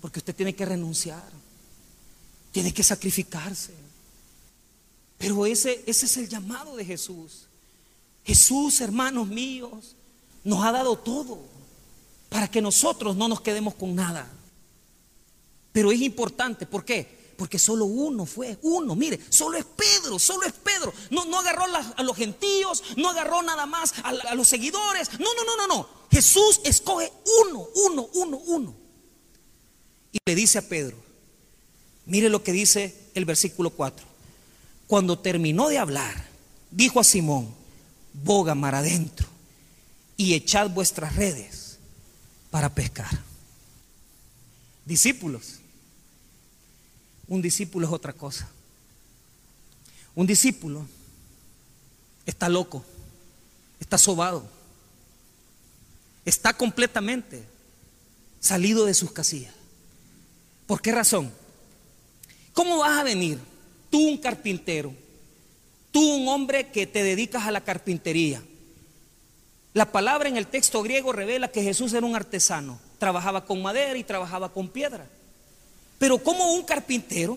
Porque 0.00 0.20
usted 0.20 0.34
tiene 0.34 0.54
que 0.54 0.64
renunciar. 0.64 1.30
Tiene 2.52 2.72
que 2.72 2.82
sacrificarse. 2.82 3.74
Pero 5.18 5.44
ese, 5.44 5.84
ese 5.86 6.06
es 6.06 6.16
el 6.16 6.28
llamado 6.28 6.76
de 6.76 6.84
Jesús. 6.84 7.46
Jesús, 8.24 8.80
hermanos 8.80 9.28
míos, 9.28 9.94
nos 10.44 10.64
ha 10.64 10.72
dado 10.72 10.96
todo 10.96 11.38
para 12.30 12.50
que 12.50 12.62
nosotros 12.62 13.16
no 13.16 13.28
nos 13.28 13.42
quedemos 13.42 13.74
con 13.74 13.94
nada. 13.94 14.30
Pero 15.72 15.92
es 15.92 16.00
importante, 16.00 16.64
¿por 16.64 16.84
qué? 16.84 17.19
Porque 17.40 17.58
solo 17.58 17.86
uno 17.86 18.26
fue, 18.26 18.58
uno, 18.60 18.94
mire, 18.94 19.18
solo 19.30 19.56
es 19.56 19.64
Pedro, 19.64 20.18
solo 20.18 20.46
es 20.46 20.52
Pedro. 20.52 20.92
No, 21.08 21.24
no 21.24 21.38
agarró 21.38 21.64
a 21.96 22.02
los 22.02 22.14
gentíos, 22.14 22.82
no 22.98 23.08
agarró 23.08 23.40
nada 23.40 23.64
más 23.64 23.94
a, 24.04 24.10
a 24.10 24.34
los 24.34 24.46
seguidores. 24.46 25.08
No, 25.18 25.34
no, 25.34 25.44
no, 25.46 25.56
no, 25.56 25.66
no. 25.66 25.88
Jesús 26.10 26.60
escoge 26.64 27.10
uno, 27.46 27.66
uno, 27.86 28.10
uno, 28.12 28.36
uno. 28.36 28.74
Y 30.12 30.18
le 30.26 30.34
dice 30.34 30.58
a 30.58 30.68
Pedro, 30.68 30.98
mire 32.04 32.28
lo 32.28 32.42
que 32.42 32.52
dice 32.52 33.08
el 33.14 33.24
versículo 33.24 33.70
4. 33.70 34.04
Cuando 34.86 35.18
terminó 35.18 35.70
de 35.70 35.78
hablar, 35.78 36.28
dijo 36.70 37.00
a 37.00 37.04
Simón, 37.04 37.54
boga 38.12 38.54
mar 38.54 38.74
adentro 38.74 39.26
y 40.18 40.34
echad 40.34 40.68
vuestras 40.68 41.16
redes 41.16 41.78
para 42.50 42.74
pescar. 42.74 43.24
Discípulos, 44.84 45.59
un 47.30 47.40
discípulo 47.40 47.86
es 47.86 47.92
otra 47.92 48.12
cosa. 48.12 48.50
Un 50.16 50.26
discípulo 50.26 50.84
está 52.26 52.48
loco, 52.48 52.84
está 53.78 53.96
sobado, 53.96 54.46
está 56.24 56.52
completamente 56.52 57.44
salido 58.40 58.84
de 58.84 58.94
sus 58.94 59.12
casillas. 59.12 59.54
¿Por 60.66 60.82
qué 60.82 60.90
razón? 60.90 61.32
¿Cómo 62.52 62.78
vas 62.78 62.98
a 62.98 63.04
venir 63.04 63.38
tú 63.90 64.08
un 64.08 64.18
carpintero, 64.18 64.92
tú 65.92 66.00
un 66.00 66.26
hombre 66.28 66.72
que 66.72 66.88
te 66.88 67.04
dedicas 67.04 67.44
a 67.44 67.52
la 67.52 67.60
carpintería? 67.62 68.42
La 69.72 69.92
palabra 69.92 70.28
en 70.28 70.36
el 70.36 70.48
texto 70.48 70.82
griego 70.82 71.12
revela 71.12 71.46
que 71.46 71.62
Jesús 71.62 71.92
era 71.92 72.04
un 72.04 72.16
artesano. 72.16 72.80
trabajaba 72.98 73.46
con 73.46 73.62
madera 73.62 73.96
y 73.96 74.02
trabajaba 74.02 74.52
con 74.52 74.68
piedra. 74.68 75.08
Pero 76.00 76.16
como 76.16 76.54
un 76.54 76.62
carpintero 76.62 77.36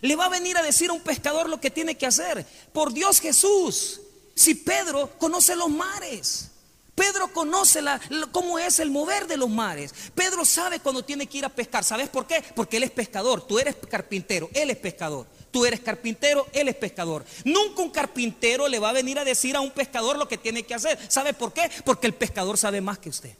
le 0.00 0.16
va 0.16 0.24
a 0.24 0.28
venir 0.28 0.56
a 0.56 0.62
decir 0.62 0.90
a 0.90 0.92
un 0.92 1.02
pescador 1.02 1.48
lo 1.48 1.60
que 1.60 1.70
tiene 1.70 1.94
que 1.94 2.04
hacer? 2.04 2.44
Por 2.72 2.92
Dios 2.92 3.20
Jesús, 3.20 4.00
si 4.34 4.56
Pedro 4.56 5.16
conoce 5.18 5.54
los 5.54 5.70
mares. 5.70 6.48
Pedro 6.96 7.32
conoce 7.32 7.80
la, 7.80 8.00
cómo 8.32 8.58
es 8.58 8.80
el 8.80 8.90
mover 8.90 9.28
de 9.28 9.36
los 9.36 9.48
mares. 9.48 9.94
Pedro 10.16 10.44
sabe 10.44 10.80
cuando 10.80 11.04
tiene 11.04 11.28
que 11.28 11.38
ir 11.38 11.44
a 11.44 11.48
pescar. 11.48 11.84
¿Sabes 11.84 12.08
por 12.08 12.26
qué? 12.26 12.42
Porque 12.56 12.78
él 12.78 12.82
es 12.82 12.90
pescador. 12.90 13.46
Tú 13.46 13.60
eres 13.60 13.76
carpintero. 13.88 14.50
Él 14.52 14.70
es 14.70 14.78
pescador. 14.78 15.28
Tú 15.52 15.64
eres 15.64 15.78
carpintero. 15.78 16.48
Él 16.52 16.66
es 16.66 16.74
pescador. 16.74 17.24
Nunca 17.44 17.82
un 17.82 17.90
carpintero 17.90 18.66
le 18.66 18.80
va 18.80 18.90
a 18.90 18.94
venir 18.94 19.16
a 19.20 19.24
decir 19.24 19.54
a 19.54 19.60
un 19.60 19.70
pescador 19.70 20.18
lo 20.18 20.26
que 20.26 20.38
tiene 20.38 20.64
que 20.64 20.74
hacer. 20.74 20.98
¿Sabe 21.08 21.34
por 21.34 21.52
qué? 21.52 21.70
Porque 21.84 22.08
el 22.08 22.14
pescador 22.14 22.58
sabe 22.58 22.80
más 22.80 22.98
que 22.98 23.10
usted. 23.10 23.36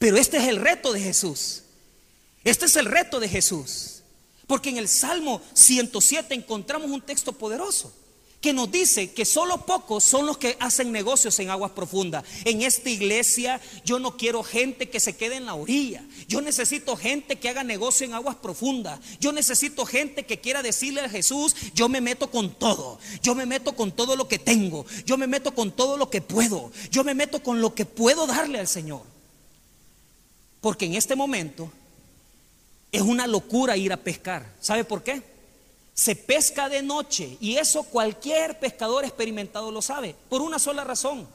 Pero 0.00 0.16
este 0.16 0.38
es 0.38 0.48
el 0.48 0.56
reto 0.56 0.92
de 0.92 1.00
Jesús. 1.00 1.62
Este 2.44 2.66
es 2.66 2.76
el 2.76 2.86
reto 2.86 3.20
de 3.20 3.28
Jesús. 3.28 4.02
Porque 4.46 4.70
en 4.70 4.78
el 4.78 4.88
Salmo 4.88 5.42
107 5.52 6.34
encontramos 6.34 6.90
un 6.90 7.02
texto 7.02 7.32
poderoso 7.32 7.92
que 8.40 8.52
nos 8.52 8.70
dice 8.70 9.12
que 9.12 9.24
solo 9.24 9.66
pocos 9.66 10.04
son 10.04 10.24
los 10.24 10.38
que 10.38 10.56
hacen 10.60 10.92
negocios 10.92 11.38
en 11.40 11.50
aguas 11.50 11.72
profundas. 11.72 12.24
En 12.44 12.62
esta 12.62 12.88
iglesia 12.88 13.60
yo 13.84 13.98
no 13.98 14.16
quiero 14.16 14.42
gente 14.42 14.88
que 14.88 15.00
se 15.00 15.16
quede 15.16 15.36
en 15.36 15.46
la 15.46 15.54
orilla. 15.54 16.04
Yo 16.28 16.40
necesito 16.40 16.96
gente 16.96 17.36
que 17.36 17.48
haga 17.48 17.64
negocio 17.64 18.06
en 18.06 18.14
aguas 18.14 18.36
profundas. 18.36 19.00
Yo 19.20 19.32
necesito 19.32 19.84
gente 19.84 20.24
que 20.24 20.38
quiera 20.38 20.62
decirle 20.62 21.00
a 21.00 21.08
Jesús, 21.08 21.56
yo 21.74 21.88
me 21.88 22.00
meto 22.00 22.30
con 22.30 22.54
todo. 22.54 23.00
Yo 23.22 23.34
me 23.34 23.44
meto 23.44 23.74
con 23.74 23.90
todo 23.90 24.14
lo 24.14 24.28
que 24.28 24.38
tengo. 24.38 24.86
Yo 25.04 25.18
me 25.18 25.26
meto 25.26 25.52
con 25.52 25.72
todo 25.72 25.96
lo 25.96 26.08
que 26.08 26.20
puedo. 26.20 26.70
Yo 26.90 27.02
me 27.02 27.14
meto 27.14 27.42
con 27.42 27.60
lo 27.60 27.74
que 27.74 27.86
puedo 27.86 28.26
darle 28.26 28.60
al 28.60 28.68
Señor. 28.68 29.02
Porque 30.60 30.86
en 30.86 30.94
este 30.94 31.16
momento 31.16 31.72
es 32.92 33.02
una 33.02 33.26
locura 33.26 33.76
ir 33.76 33.92
a 33.92 33.96
pescar. 33.96 34.46
¿Sabe 34.60 34.84
por 34.84 35.02
qué? 35.02 35.22
Se 35.94 36.14
pesca 36.14 36.68
de 36.68 36.82
noche 36.82 37.36
y 37.40 37.56
eso 37.56 37.82
cualquier 37.82 38.58
pescador 38.58 39.04
experimentado 39.04 39.70
lo 39.70 39.82
sabe, 39.82 40.14
por 40.28 40.42
una 40.42 40.58
sola 40.58 40.84
razón. 40.84 41.26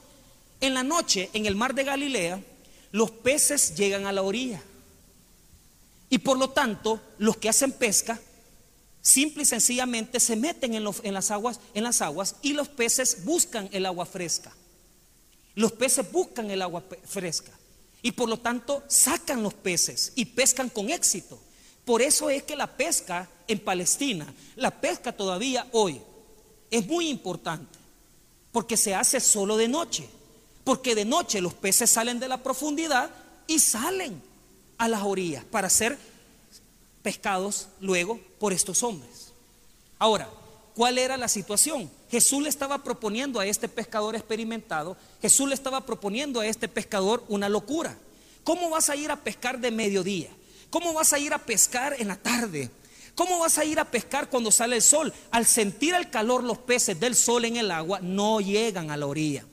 En 0.61 0.73
la 0.73 0.83
noche, 0.83 1.29
en 1.33 1.45
el 1.45 1.55
mar 1.55 1.75
de 1.75 1.83
Galilea, 1.83 2.41
los 2.91 3.11
peces 3.11 3.75
llegan 3.75 4.05
a 4.05 4.13
la 4.13 4.21
orilla. 4.21 4.61
Y 6.09 6.19
por 6.19 6.37
lo 6.37 6.51
tanto, 6.51 7.01
los 7.17 7.37
que 7.37 7.49
hacen 7.49 7.71
pesca, 7.71 8.19
simple 9.01 9.43
y 9.43 9.45
sencillamente 9.45 10.19
se 10.19 10.35
meten 10.35 10.75
en, 10.75 11.13
las 11.13 11.31
aguas, 11.31 11.59
en 11.73 11.83
las 11.83 12.01
aguas 12.01 12.35
y 12.41 12.53
los 12.53 12.69
peces 12.69 13.25
buscan 13.25 13.67
el 13.73 13.85
agua 13.85 14.05
fresca. 14.05 14.53
Los 15.55 15.73
peces 15.73 16.09
buscan 16.11 16.49
el 16.49 16.61
agua 16.61 16.83
fresca. 17.03 17.51
Y 18.03 18.11
por 18.11 18.29
lo 18.29 18.37
tanto, 18.37 18.83
sacan 18.87 19.41
los 19.41 19.55
peces 19.55 20.11
y 20.15 20.25
pescan 20.25 20.69
con 20.69 20.91
éxito. 20.91 21.39
Por 21.85 22.01
eso 22.01 22.29
es 22.29 22.43
que 22.43 22.55
la 22.55 22.67
pesca 22.67 23.27
en 23.47 23.59
Palestina, 23.59 24.31
la 24.55 24.69
pesca 24.69 25.11
todavía 25.11 25.67
hoy, 25.71 25.99
es 26.69 26.85
muy 26.85 27.07
importante, 27.07 27.79
porque 28.51 28.77
se 28.77 28.93
hace 28.93 29.19
solo 29.19 29.57
de 29.57 29.67
noche, 29.67 30.07
porque 30.63 30.95
de 30.95 31.05
noche 31.05 31.41
los 31.41 31.53
peces 31.53 31.89
salen 31.89 32.19
de 32.19 32.27
la 32.27 32.43
profundidad 32.43 33.09
y 33.47 33.59
salen 33.59 34.21
a 34.77 34.87
las 34.87 35.03
orillas 35.03 35.45
para 35.45 35.69
ser 35.69 35.97
pescados 37.01 37.67
luego 37.79 38.19
por 38.39 38.53
estos 38.53 38.83
hombres. 38.83 39.31
Ahora, 39.99 40.29
¿cuál 40.75 40.97
era 40.97 41.15
la 41.15 41.27
situación? 41.27 41.89
Jesús 42.13 42.43
le 42.43 42.49
estaba 42.49 42.83
proponiendo 42.83 43.39
a 43.39 43.45
este 43.47 43.67
pescador 43.67 44.15
experimentado, 44.15 44.95
Jesús 45.19 45.49
le 45.49 45.55
estaba 45.55 45.83
proponiendo 45.83 46.41
a 46.41 46.45
este 46.45 46.67
pescador 46.67 47.23
una 47.27 47.49
locura. 47.49 47.97
¿Cómo 48.43 48.69
vas 48.69 48.91
a 48.91 48.95
ir 48.95 49.09
a 49.09 49.15
pescar 49.15 49.59
de 49.59 49.71
mediodía? 49.71 50.29
¿Cómo 50.69 50.93
vas 50.93 51.11
a 51.11 51.17
ir 51.17 51.33
a 51.33 51.39
pescar 51.39 51.95
en 51.97 52.09
la 52.09 52.15
tarde? 52.15 52.69
¿Cómo 53.15 53.39
vas 53.39 53.57
a 53.57 53.65
ir 53.65 53.79
a 53.79 53.89
pescar 53.89 54.29
cuando 54.29 54.51
sale 54.51 54.75
el 54.75 54.83
sol? 54.83 55.11
Al 55.31 55.47
sentir 55.47 55.95
el 55.95 56.11
calor 56.11 56.43
los 56.43 56.59
peces 56.59 56.99
del 56.99 57.15
sol 57.15 57.45
en 57.45 57.57
el 57.57 57.71
agua 57.71 57.99
no 57.99 58.41
llegan 58.41 58.91
a 58.91 58.97
la 58.97 59.07
orilla. 59.07 59.43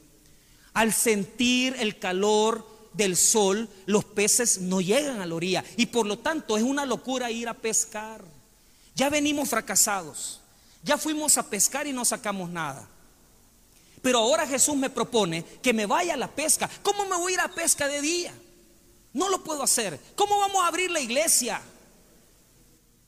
Al 0.75 0.93
sentir 0.93 1.75
el 1.79 1.99
calor 1.99 2.69
del 2.93 3.17
sol 3.17 3.71
los 3.87 4.05
peces 4.05 4.59
no 4.59 4.83
llegan 4.83 5.23
a 5.23 5.27
la 5.27 5.35
orilla. 5.35 5.65
Y 5.79 5.87
por 5.87 6.05
lo 6.05 6.19
tanto 6.19 6.59
es 6.59 6.63
una 6.63 6.85
locura 6.85 7.31
ir 7.31 7.49
a 7.49 7.55
pescar. 7.55 8.23
Ya 8.95 9.09
venimos 9.09 9.49
fracasados. 9.49 10.40
Ya 10.83 10.97
fuimos 10.97 11.37
a 11.39 11.49
pescar 11.49 11.87
y 11.87 11.93
no 11.93 12.05
sacamos 12.05 12.51
nada. 12.51 12.89
Pero 14.03 14.19
ahora 14.19 14.47
Jesús 14.47 14.77
me 14.77 14.91
propone 14.91 15.45
que 15.63 15.73
me 15.73 15.87
vaya 15.87 16.15
a 16.15 16.17
la 16.17 16.31
pesca. 16.31 16.71
¿Cómo 16.83 17.05
me 17.05 17.17
voy 17.17 17.33
a 17.33 17.35
ir 17.35 17.41
a 17.41 17.49
pesca 17.49 17.87
de 17.87 18.01
día? 18.01 18.33
No 19.13 19.29
lo 19.29 19.45
puedo 19.45 19.63
hacer. 19.63 20.01
¿Cómo 20.17 20.39
vamos 20.39 20.63
a 20.63 20.69
abrir 20.69 20.91
la 20.91 21.01
iglesia? 21.01 21.61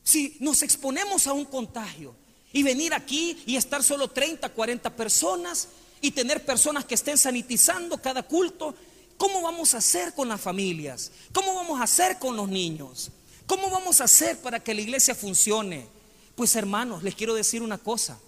Si 0.02 0.36
nos 0.40 0.62
exponemos 0.62 1.26
a 1.26 1.32
un 1.32 1.44
contagio 1.44 2.14
y 2.52 2.62
venir 2.62 2.92
aquí 2.92 3.42
y 3.46 3.56
estar 3.56 3.82
solo 3.82 4.08
30, 4.08 4.48
40 4.50 4.94
personas 4.94 5.68
y 6.00 6.10
tener 6.10 6.44
personas 6.44 6.84
que 6.84 6.94
estén 6.94 7.16
sanitizando 7.16 8.02
cada 8.02 8.24
culto, 8.24 8.74
¿cómo 9.16 9.40
vamos 9.40 9.72
a 9.74 9.78
hacer 9.78 10.12
con 10.14 10.28
las 10.28 10.40
familias? 10.40 11.12
¿Cómo 11.32 11.54
vamos 11.54 11.80
a 11.80 11.84
hacer 11.84 12.18
con 12.18 12.36
los 12.36 12.48
niños? 12.48 13.10
¿Cómo 13.46 13.70
vamos 13.70 14.00
a 14.00 14.04
hacer 14.04 14.38
para 14.38 14.60
que 14.60 14.74
la 14.74 14.80
iglesia 14.82 15.14
funcione? 15.14 15.86
Pues 16.34 16.56
hermanos, 16.56 17.02
les 17.02 17.14
quiero 17.14 17.34
decir 17.34 17.62
una 17.62 17.78
cosa. 17.78 18.18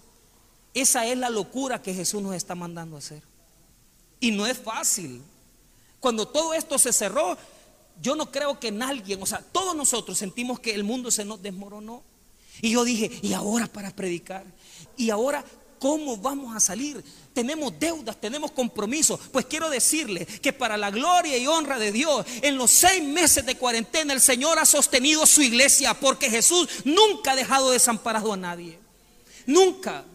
Esa 0.73 1.05
es 1.05 1.17
la 1.17 1.29
locura 1.29 1.81
que 1.81 1.93
Jesús 1.93 2.21
nos 2.21 2.35
está 2.35 2.53
mandando 2.53 2.95
a 2.95 2.99
hacer. 2.99 3.23
Y 4.19 4.31
no 4.31 4.45
es 4.45 4.57
fácil. 4.57 5.21
Cuando 5.99 6.27
todo 6.27 6.53
esto 6.53 6.77
se 6.77 6.93
cerró, 6.93 7.37
yo 8.01 8.15
no 8.15 8.31
creo 8.31 8.59
que 8.59 8.71
nadie, 8.71 9.17
o 9.19 9.25
sea, 9.25 9.39
todos 9.39 9.75
nosotros 9.75 10.17
sentimos 10.17 10.59
que 10.59 10.73
el 10.73 10.83
mundo 10.83 11.11
se 11.11 11.25
nos 11.25 11.41
desmoronó. 11.41 12.03
Y 12.61 12.71
yo 12.71 12.83
dije, 12.83 13.11
¿y 13.21 13.33
ahora 13.33 13.67
para 13.67 13.91
predicar? 13.91 14.45
¿Y 14.97 15.09
ahora 15.09 15.43
cómo 15.79 16.17
vamos 16.17 16.55
a 16.55 16.59
salir? 16.59 17.03
Tenemos 17.33 17.77
deudas, 17.79 18.19
tenemos 18.19 18.51
compromisos. 18.51 19.19
Pues 19.31 19.45
quiero 19.45 19.69
decirle 19.69 20.25
que 20.25 20.53
para 20.53 20.77
la 20.77 20.91
gloria 20.91 21.37
y 21.37 21.47
honra 21.47 21.77
de 21.77 21.91
Dios, 21.91 22.25
en 22.41 22.57
los 22.57 22.71
seis 22.71 23.03
meses 23.03 23.45
de 23.45 23.57
cuarentena 23.57 24.13
el 24.13 24.21
Señor 24.21 24.57
ha 24.59 24.65
sostenido 24.65 25.25
su 25.25 25.41
iglesia 25.41 25.93
porque 25.93 26.29
Jesús 26.29 26.67
nunca 26.85 27.31
ha 27.31 27.35
dejado 27.35 27.71
desamparado 27.71 28.33
a 28.33 28.37
nadie. 28.37 28.79
Nunca. 29.45 30.05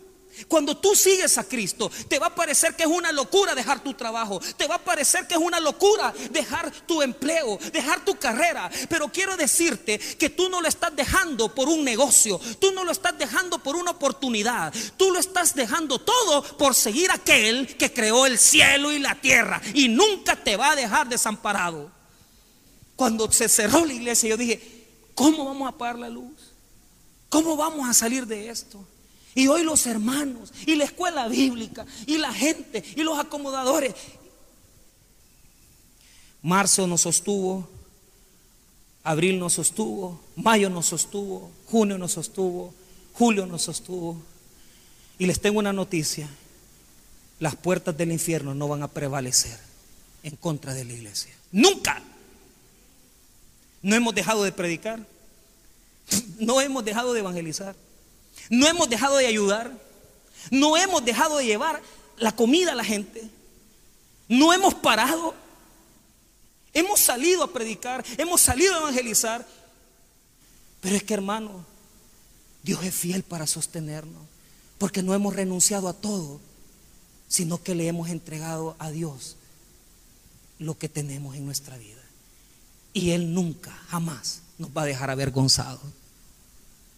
Cuando 0.48 0.76
tú 0.76 0.94
sigues 0.94 1.38
a 1.38 1.44
Cristo, 1.44 1.90
te 2.08 2.18
va 2.18 2.28
a 2.28 2.34
parecer 2.34 2.74
que 2.74 2.84
es 2.84 2.88
una 2.88 3.12
locura 3.12 3.54
dejar 3.54 3.82
tu 3.82 3.94
trabajo, 3.94 4.40
te 4.56 4.66
va 4.66 4.76
a 4.76 4.84
parecer 4.84 5.26
que 5.26 5.34
es 5.34 5.40
una 5.40 5.60
locura 5.60 6.12
dejar 6.30 6.70
tu 6.86 7.02
empleo, 7.02 7.58
dejar 7.72 8.04
tu 8.04 8.16
carrera. 8.16 8.70
Pero 8.88 9.08
quiero 9.08 9.36
decirte 9.36 9.98
que 9.98 10.30
tú 10.30 10.48
no 10.48 10.60
lo 10.60 10.68
estás 10.68 10.94
dejando 10.94 11.54
por 11.54 11.68
un 11.68 11.84
negocio, 11.84 12.40
tú 12.58 12.72
no 12.72 12.84
lo 12.84 12.92
estás 12.92 13.18
dejando 13.18 13.58
por 13.58 13.76
una 13.76 13.92
oportunidad, 13.92 14.72
tú 14.96 15.10
lo 15.10 15.18
estás 15.18 15.54
dejando 15.54 15.98
todo 15.98 16.42
por 16.56 16.74
seguir 16.74 17.10
a 17.10 17.14
aquel 17.14 17.76
que 17.76 17.92
creó 17.92 18.26
el 18.26 18.38
cielo 18.38 18.92
y 18.92 18.98
la 18.98 19.14
tierra 19.14 19.60
y 19.74 19.88
nunca 19.88 20.36
te 20.36 20.56
va 20.56 20.70
a 20.70 20.76
dejar 20.76 21.08
desamparado. 21.08 21.90
Cuando 22.96 23.30
se 23.32 23.48
cerró 23.48 23.84
la 23.84 23.94
iglesia, 23.94 24.28
yo 24.28 24.36
dije, 24.36 24.86
¿cómo 25.14 25.44
vamos 25.44 25.66
a 25.66 25.70
apagar 25.70 25.98
la 25.98 26.08
luz? 26.08 26.52
¿Cómo 27.30 27.56
vamos 27.56 27.88
a 27.88 27.94
salir 27.94 28.26
de 28.26 28.50
esto? 28.50 28.84
Y 29.34 29.46
hoy 29.48 29.62
los 29.62 29.86
hermanos, 29.86 30.52
y 30.66 30.74
la 30.74 30.84
escuela 30.84 31.28
bíblica, 31.28 31.86
y 32.06 32.18
la 32.18 32.32
gente, 32.32 32.82
y 32.96 33.02
los 33.02 33.18
acomodadores. 33.18 33.94
Marzo 36.42 36.86
nos 36.86 37.02
sostuvo, 37.02 37.68
abril 39.04 39.38
nos 39.38 39.54
sostuvo, 39.54 40.20
mayo 40.36 40.70
nos 40.70 40.86
sostuvo, 40.86 41.50
junio 41.66 41.98
nos 41.98 42.12
sostuvo, 42.12 42.74
julio 43.12 43.46
nos 43.46 43.62
sostuvo. 43.62 44.20
Y 45.18 45.26
les 45.26 45.40
tengo 45.40 45.58
una 45.58 45.72
noticia, 45.72 46.28
las 47.38 47.56
puertas 47.56 47.96
del 47.96 48.12
infierno 48.12 48.54
no 48.54 48.68
van 48.68 48.82
a 48.82 48.88
prevalecer 48.88 49.58
en 50.22 50.36
contra 50.36 50.74
de 50.74 50.84
la 50.84 50.92
iglesia. 50.92 51.32
Nunca. 51.52 52.02
No 53.82 53.94
hemos 53.94 54.14
dejado 54.14 54.44
de 54.44 54.52
predicar, 54.52 55.06
no 56.38 56.60
hemos 56.60 56.84
dejado 56.84 57.12
de 57.12 57.20
evangelizar. 57.20 57.74
No 58.50 58.66
hemos 58.66 58.90
dejado 58.90 59.16
de 59.16 59.26
ayudar. 59.26 59.72
No 60.50 60.76
hemos 60.76 61.04
dejado 61.04 61.38
de 61.38 61.46
llevar 61.46 61.80
la 62.18 62.36
comida 62.36 62.72
a 62.72 62.74
la 62.74 62.84
gente. 62.84 63.30
No 64.28 64.52
hemos 64.52 64.74
parado. 64.74 65.34
Hemos 66.72 67.00
salido 67.00 67.42
a 67.42 67.52
predicar, 67.52 68.04
hemos 68.16 68.40
salido 68.40 68.74
a 68.74 68.78
evangelizar. 68.78 69.46
Pero 70.80 70.96
es 70.96 71.02
que 71.02 71.14
hermano, 71.14 71.64
Dios 72.62 72.84
es 72.84 72.94
fiel 72.94 73.22
para 73.22 73.46
sostenernos. 73.46 74.22
Porque 74.78 75.02
no 75.02 75.14
hemos 75.14 75.34
renunciado 75.34 75.88
a 75.88 75.92
todo, 75.92 76.40
sino 77.28 77.62
que 77.62 77.74
le 77.74 77.86
hemos 77.86 78.08
entregado 78.08 78.76
a 78.78 78.90
Dios 78.90 79.36
lo 80.58 80.76
que 80.78 80.88
tenemos 80.88 81.36
en 81.36 81.44
nuestra 81.44 81.76
vida. 81.76 82.00
Y 82.92 83.10
Él 83.10 83.34
nunca, 83.34 83.72
jamás 83.88 84.42
nos 84.58 84.70
va 84.70 84.82
a 84.82 84.86
dejar 84.86 85.10
avergonzados. 85.10 85.80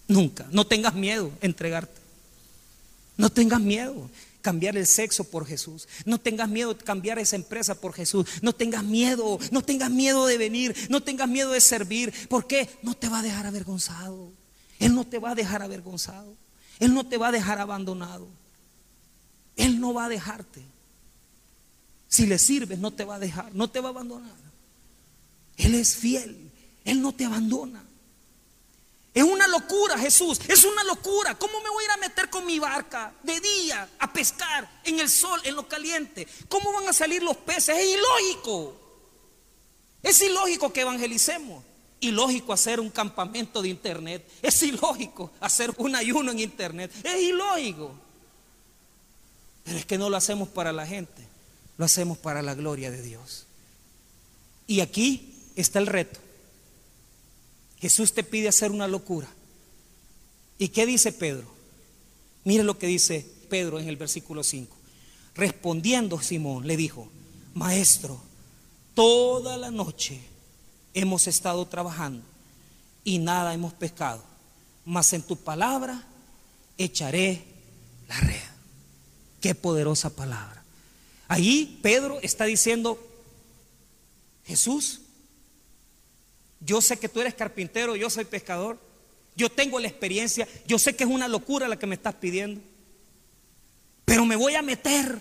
Nunca. 0.09 0.47
No 0.51 0.67
tengas 0.67 0.95
miedo 0.95 1.33
entregarte. 1.41 2.01
No 3.17 3.31
tengas 3.31 3.61
miedo. 3.61 4.11
cambiar 4.41 4.77
el 4.77 4.89
sexo 4.89 5.23
por 5.23 5.47
Jesús. 5.47 5.87
No 6.05 6.19
tengas 6.19 6.49
miedo 6.49 6.77
cambiar 6.77 7.19
esa 7.21 7.37
empresa 7.37 7.77
por 7.77 7.93
Jesús. 7.95 8.27
No 8.43 8.53
tengas 8.53 8.83
miedo, 8.83 9.39
no 9.53 9.63
tengas 9.63 9.91
miedo 9.91 10.27
de 10.27 10.37
venir, 10.37 10.75
no 10.91 11.01
tengas 11.01 11.29
miedo 11.29 11.53
de 11.53 11.61
servir. 11.61 12.13
porque 12.29 12.69
No 12.83 12.95
te 12.95 13.09
va 13.09 13.21
a 13.21 13.23
dejar 13.23 13.47
avergonzado. 13.47 14.33
Él 14.81 14.95
no 14.95 15.07
te 15.07 15.19
va 15.19 15.31
a 15.31 15.35
dejar 15.37 15.63
avergonzado. 15.63 16.35
Él 16.81 16.93
no 16.93 17.07
te 17.07 17.17
va 17.17 17.29
a 17.29 17.33
dejar 17.33 17.61
abandonado. 17.61 18.27
Él 19.55 19.79
no 19.79 19.95
va 19.95 20.07
a 20.07 20.09
dejarte. 20.09 20.63
Si 22.09 22.27
le 22.27 22.39
sirves, 22.39 22.79
no 22.79 22.91
te 22.91 23.05
va 23.05 23.15
a 23.15 23.19
dejar, 23.19 23.55
no 23.55 23.71
te 23.71 23.81
va 23.81 23.89
a 23.89 23.93
abandonar. 23.93 24.35
Él 25.57 25.75
es 25.77 25.95
fiel. 25.97 26.51
Él 26.85 27.01
no 27.01 27.13
te 27.13 27.25
abandona. 27.25 27.85
Es 29.15 29.25
una 29.25 29.47
locura, 29.47 29.99
Jesús. 29.99 30.41
Es 30.49 30.65
una 30.65 30.83
locura. 30.85 31.35
¿Cómo 31.35 31.61
me 31.61 31.69
voy 31.69 31.85
a 31.85 31.87
ir 31.87 31.91
a 31.91 31.97
meter 31.99 32.31
con 32.31 32.47
mi 32.47 32.59
barca 32.59 33.13
de 33.23 33.41
día 33.41 33.89
a 33.99 34.13
pescar 34.13 34.81
en 34.85 35.01
el 35.01 35.11
sol, 35.11 35.41
en 35.45 35.55
lo 35.55 35.69
caliente? 35.69 36.27
¿Cómo 36.49 36.73
van 36.73 36.89
a 36.89 36.93
salir 36.93 37.23
los 37.23 37.37
peces? 37.37 37.77
Es 37.77 37.99
ilógico. 37.99 38.77
Es 40.03 40.23
ilógico 40.23 40.73
que 40.73 40.81
evangelicemos. 40.81 41.63
Ilógico 42.01 42.53
hacer 42.53 42.81
un 42.81 42.89
campamento 42.89 43.61
de 43.61 43.69
internet. 43.69 44.27
Es 44.41 44.63
ilógico 44.63 45.31
hacer 45.41 45.73
un 45.77 45.95
ayuno 45.95 46.33
en 46.33 46.41
internet. 46.41 46.91
Es 47.05 47.21
ilógico. 47.21 47.93
Pero 49.65 49.79
es 49.79 49.85
que 49.85 49.99
no 49.99 50.09
lo 50.09 50.17
hacemos 50.17 50.49
para 50.49 50.73
la 50.73 50.87
gente. 50.87 51.23
Lo 51.77 51.85
hacemos 51.85 52.17
para 52.17 52.41
la 52.41 52.55
gloria 52.55 52.91
de 52.91 53.03
Dios. 53.03 53.47
Y 54.67 54.81
aquí 54.81 55.35
está 55.55 55.79
el 55.79 55.87
reto. 55.87 56.19
Jesús 57.83 58.13
te 58.13 58.23
pide 58.23 58.47
hacer 58.47 58.71
una 58.71 58.87
locura. 58.87 59.29
¿Y 60.57 60.69
qué 60.69 60.87
dice 60.87 61.11
Pedro? 61.11 61.53
Mire 62.45 62.63
lo 62.63 62.79
que 62.79 62.87
dice 62.87 63.27
Pedro 63.51 63.81
en 63.81 63.89
el 63.89 63.97
versículo 63.97 64.45
5. 64.45 64.75
Respondiendo 65.35 66.21
Simón, 66.21 66.69
le 66.69 66.77
dijo, 66.77 67.09
Maestro, 67.55 68.21
toda 68.95 69.57
la 69.57 69.73
noche 69.73 70.21
hemos 70.95 71.27
estado 71.27 71.67
trabajando 71.67 72.25
y 73.03 73.19
nada 73.19 73.53
hemos 73.53 73.73
pescado, 73.73 74.23
mas 74.85 75.13
en 75.13 75.23
tu 75.23 75.37
palabra 75.37 76.07
echaré 76.79 77.43
la 78.07 78.21
red. 78.21 78.43
Qué 79.41 79.57
poderosa 79.57 80.11
palabra. 80.11 80.63
Ahí 81.27 81.81
Pedro 81.83 82.21
está 82.23 82.45
diciendo, 82.45 83.05
Jesús, 84.45 85.02
yo 86.65 86.81
sé 86.81 86.99
que 86.99 87.09
tú 87.09 87.21
eres 87.21 87.35
carpintero, 87.35 87.97
yo 87.97 88.09
soy 88.09 88.25
pescador. 88.25 88.79
Yo 89.35 89.51
tengo 89.51 89.81
la 89.81 89.89
experiencia. 89.89 90.47
Yo 90.67 90.79
sé 90.79 90.95
que 90.95 91.05
es 91.05 91.11
una 91.11 91.27
locura 91.29 91.69
la 91.69 91.79
que 91.79 91.87
me 91.87 91.95
estás 91.95 92.15
pidiendo. 92.15 92.61
Pero 94.05 94.25
me 94.25 94.37
voy 94.37 94.55
a 94.55 94.63
meter. 94.63 95.19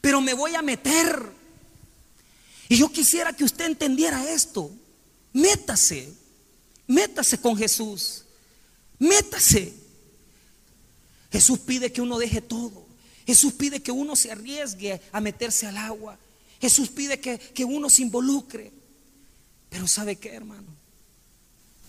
Pero 0.00 0.20
me 0.20 0.34
voy 0.34 0.54
a 0.54 0.62
meter. 0.62 1.30
Y 2.68 2.76
yo 2.76 2.88
quisiera 2.88 3.32
que 3.32 3.44
usted 3.44 3.66
entendiera 3.66 4.30
esto. 4.30 4.70
Métase. 5.32 6.12
Métase 6.86 7.38
con 7.38 7.56
Jesús. 7.56 8.24
Métase. 8.98 9.74
Jesús 11.30 11.58
pide 11.58 11.92
que 11.92 12.00
uno 12.00 12.18
deje 12.18 12.40
todo. 12.40 12.86
Jesús 13.26 13.52
pide 13.52 13.82
que 13.82 13.90
uno 13.90 14.16
se 14.16 14.30
arriesgue 14.30 15.00
a 15.12 15.20
meterse 15.20 15.66
al 15.66 15.76
agua. 15.76 16.18
Jesús 16.60 16.88
pide 16.88 17.20
que, 17.20 17.38
que 17.38 17.64
uno 17.64 17.90
se 17.90 18.02
involucre. 18.02 18.72
Pero 19.70 19.86
¿sabe 19.86 20.16
qué, 20.16 20.34
hermano? 20.34 20.66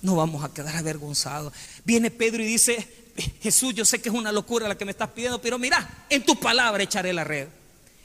No 0.01 0.15
vamos 0.15 0.43
a 0.43 0.53
quedar 0.53 0.75
avergonzados. 0.75 1.53
Viene 1.83 2.11
Pedro 2.11 2.43
y 2.43 2.47
dice, 2.47 2.87
Jesús, 3.41 3.73
yo 3.73 3.85
sé 3.85 3.99
que 3.99 4.09
es 4.09 4.15
una 4.15 4.31
locura 4.31 4.67
la 4.67 4.77
que 4.77 4.85
me 4.85 4.91
estás 4.91 5.09
pidiendo, 5.09 5.41
pero 5.41 5.57
mira, 5.57 6.05
en 6.09 6.23
tu 6.23 6.39
palabra 6.39 6.83
echaré 6.83 7.13
la 7.13 7.23
red. 7.23 7.47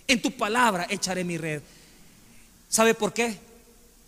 En 0.08 0.20
tu 0.20 0.32
palabra 0.32 0.86
echaré 0.88 1.24
mi 1.24 1.36
red. 1.38 1.62
¿Sabe 2.68 2.94
por 2.94 3.12
qué? 3.12 3.38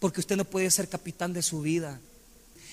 Porque 0.00 0.20
usted 0.20 0.36
no 0.36 0.44
puede 0.44 0.70
ser 0.70 0.88
capitán 0.88 1.32
de 1.32 1.42
su 1.42 1.60
vida. 1.60 2.00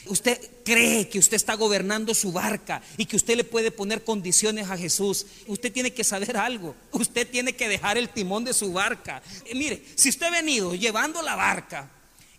Usted 0.05 0.39
cree 0.65 1.09
que 1.09 1.19
usted 1.19 1.35
está 1.35 1.53
gobernando 1.53 2.15
su 2.15 2.31
barca 2.31 2.81
y 2.97 3.05
que 3.05 3.15
usted 3.15 3.35
le 3.35 3.43
puede 3.43 3.71
poner 3.71 4.03
condiciones 4.03 4.69
a 4.69 4.77
Jesús. 4.77 5.27
Usted 5.47 5.71
tiene 5.71 5.93
que 5.93 6.03
saber 6.03 6.37
algo. 6.37 6.75
Usted 6.91 7.29
tiene 7.29 7.53
que 7.53 7.69
dejar 7.69 7.97
el 7.97 8.09
timón 8.09 8.43
de 8.43 8.53
su 8.53 8.73
barca. 8.73 9.21
mire, 9.53 9.83
si 9.95 10.09
usted 10.09 10.27
ha 10.27 10.31
venido 10.31 10.73
llevando 10.73 11.21
la 11.21 11.35
barca, 11.35 11.89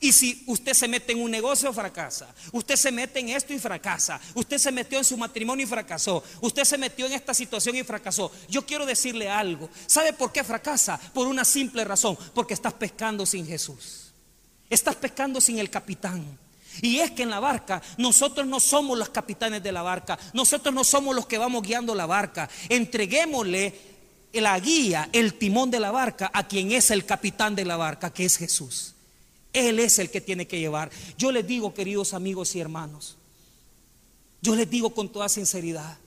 y 0.03 0.11
si 0.11 0.43
usted 0.49 0.75
se 0.75 0.89
mete 0.89 1.13
en 1.13 1.21
un 1.21 1.31
negocio, 1.31 1.73
fracasa. 1.73 2.35
Usted 2.51 2.75
se 2.75 2.91
mete 2.91 3.21
en 3.21 3.29
esto 3.29 3.55
y 3.55 3.61
fracasa. 3.61 4.21
Usted 4.35 4.59
se 4.59 4.73
metió 4.73 4.99
en 4.99 5.05
su 5.05 5.17
matrimonio 5.17 5.65
y 5.65 5.69
fracasó. 5.69 6.25
Usted 6.41 6.65
se 6.65 6.77
metió 6.77 7.07
en 7.07 7.13
esta 7.13 7.33
situación 7.33 7.77
y 7.77 7.85
fracasó. 7.85 8.33
Yo 8.49 8.67
quiero 8.67 8.85
decirle 8.85 9.31
algo. 9.31 9.71
¿Sabe 9.87 10.13
por 10.13 10.33
qué 10.33 10.43
fracasa? 10.43 10.99
Por 11.15 11.29
una 11.29 11.45
simple 11.45 11.85
razón. 11.85 12.19
Porque 12.35 12.53
estás 12.53 12.73
pescando 12.73 13.25
sin 13.25 13.47
Jesús. 13.47 14.13
Estás 14.69 14.97
pescando 14.97 15.41
sin 15.41 15.61
el 15.61 15.71
capitán. 15.71 16.37
Y 16.81 16.99
es 16.99 17.13
que 17.13 17.23
en 17.23 17.31
la 17.31 17.39
barca 17.39 17.81
nosotros 17.97 18.45
no 18.45 18.59
somos 18.59 18.99
los 18.99 19.11
capitanes 19.11 19.63
de 19.63 19.71
la 19.71 19.83
barca. 19.83 20.19
Nosotros 20.33 20.75
no 20.75 20.83
somos 20.83 21.15
los 21.15 21.27
que 21.27 21.39
vamos 21.39 21.63
guiando 21.63 21.95
la 21.95 22.07
barca. 22.07 22.51
Entreguémosle 22.69 23.73
la 24.33 24.59
guía, 24.59 25.11
el 25.13 25.35
timón 25.35 25.71
de 25.71 25.79
la 25.79 25.93
barca 25.93 26.29
a 26.35 26.49
quien 26.49 26.73
es 26.73 26.91
el 26.91 27.05
capitán 27.05 27.55
de 27.55 27.65
la 27.65 27.77
barca, 27.77 28.13
que 28.13 28.25
es 28.25 28.37
Jesús. 28.37 28.97
Él 29.53 29.79
es 29.79 29.99
el 29.99 30.11
que 30.11 30.21
tiene 30.21 30.47
que 30.47 30.59
llevar. 30.59 30.91
Yo 31.19 31.33
les 31.33 31.47
digo, 31.47 31.75
queridos 31.75 32.15
amigos 32.15 32.55
y 32.55 32.61
hermanos, 32.61 33.17
yo 34.41 34.55
les 34.55 34.69
digo 34.69 34.95
con 34.95 35.11
toda 35.11 35.29
sinceridad, 35.29 35.99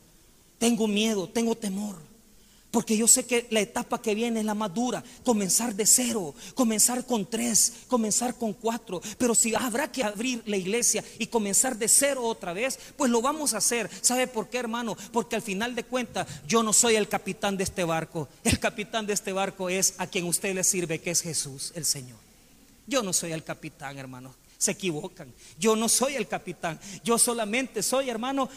tengo 0.58 0.88
miedo, 0.88 1.30
tengo 1.30 1.56
temor. 1.56 1.98
Porque 2.76 2.98
yo 2.98 3.08
sé 3.08 3.26
que 3.26 3.48
la 3.52 3.62
etapa 3.62 4.02
que 4.02 4.14
viene 4.14 4.42
es 4.42 4.46
la 4.46 4.54
más 4.54 4.74
dura. 4.74 5.02
Comenzar 5.24 5.74
de 5.74 5.86
cero, 5.86 6.36
comenzar 6.56 7.06
con 7.06 7.26
tres, 7.26 7.72
comenzar 7.88 8.36
con 8.36 8.52
cuatro. 8.52 9.02
Pero 9.18 9.34
si 9.34 9.56
habrá 9.56 9.90
que 9.90 10.04
abrir 10.04 10.44
la 10.46 10.58
iglesia 10.58 11.02
y 11.18 11.28
comenzar 11.28 11.78
de 11.78 11.88
cero 11.88 12.26
otra 12.26 12.52
vez, 12.52 12.78
pues 12.98 13.10
lo 13.10 13.22
vamos 13.22 13.54
a 13.54 13.60
hacer. 13.60 13.90
¿Sabe 14.02 14.28
por 14.28 14.50
qué, 14.50 14.58
hermano? 14.58 14.98
Porque 15.14 15.38
al 15.38 15.42
final 15.42 15.74
de 15.74 15.86
cuentas 15.86 16.28
yo 16.46 16.64
no 16.64 16.74
soy 16.74 16.96
el 16.96 17.08
capitán 17.08 17.56
de 17.56 17.64
este 17.64 17.86
barco. 17.86 18.28
El 18.44 18.60
capitán 18.60 19.08
de 19.08 19.14
este 19.14 19.32
barco 19.32 19.70
es 19.70 19.94
a 19.98 20.08
quien 20.08 20.26
usted 20.26 20.54
le 20.54 20.66
sirve, 20.66 21.00
que 21.00 21.12
es 21.12 21.22
Jesús, 21.22 21.72
el 21.76 21.86
Señor. 21.86 22.25
Yo 22.88 23.04
no 23.04 23.14
soy 23.14 23.32
el 23.32 23.44
capitán, 23.44 23.98
hermano. 23.98 24.36
Se 24.58 24.72
equivocan. 24.72 25.34
Yo 25.60 25.76
no 25.76 25.90
soy 25.90 26.16
el 26.16 26.28
capitán. 26.28 26.80
Yo 27.04 27.18
solamente 27.18 27.84
soy, 27.84 28.10
hermano, 28.10 28.50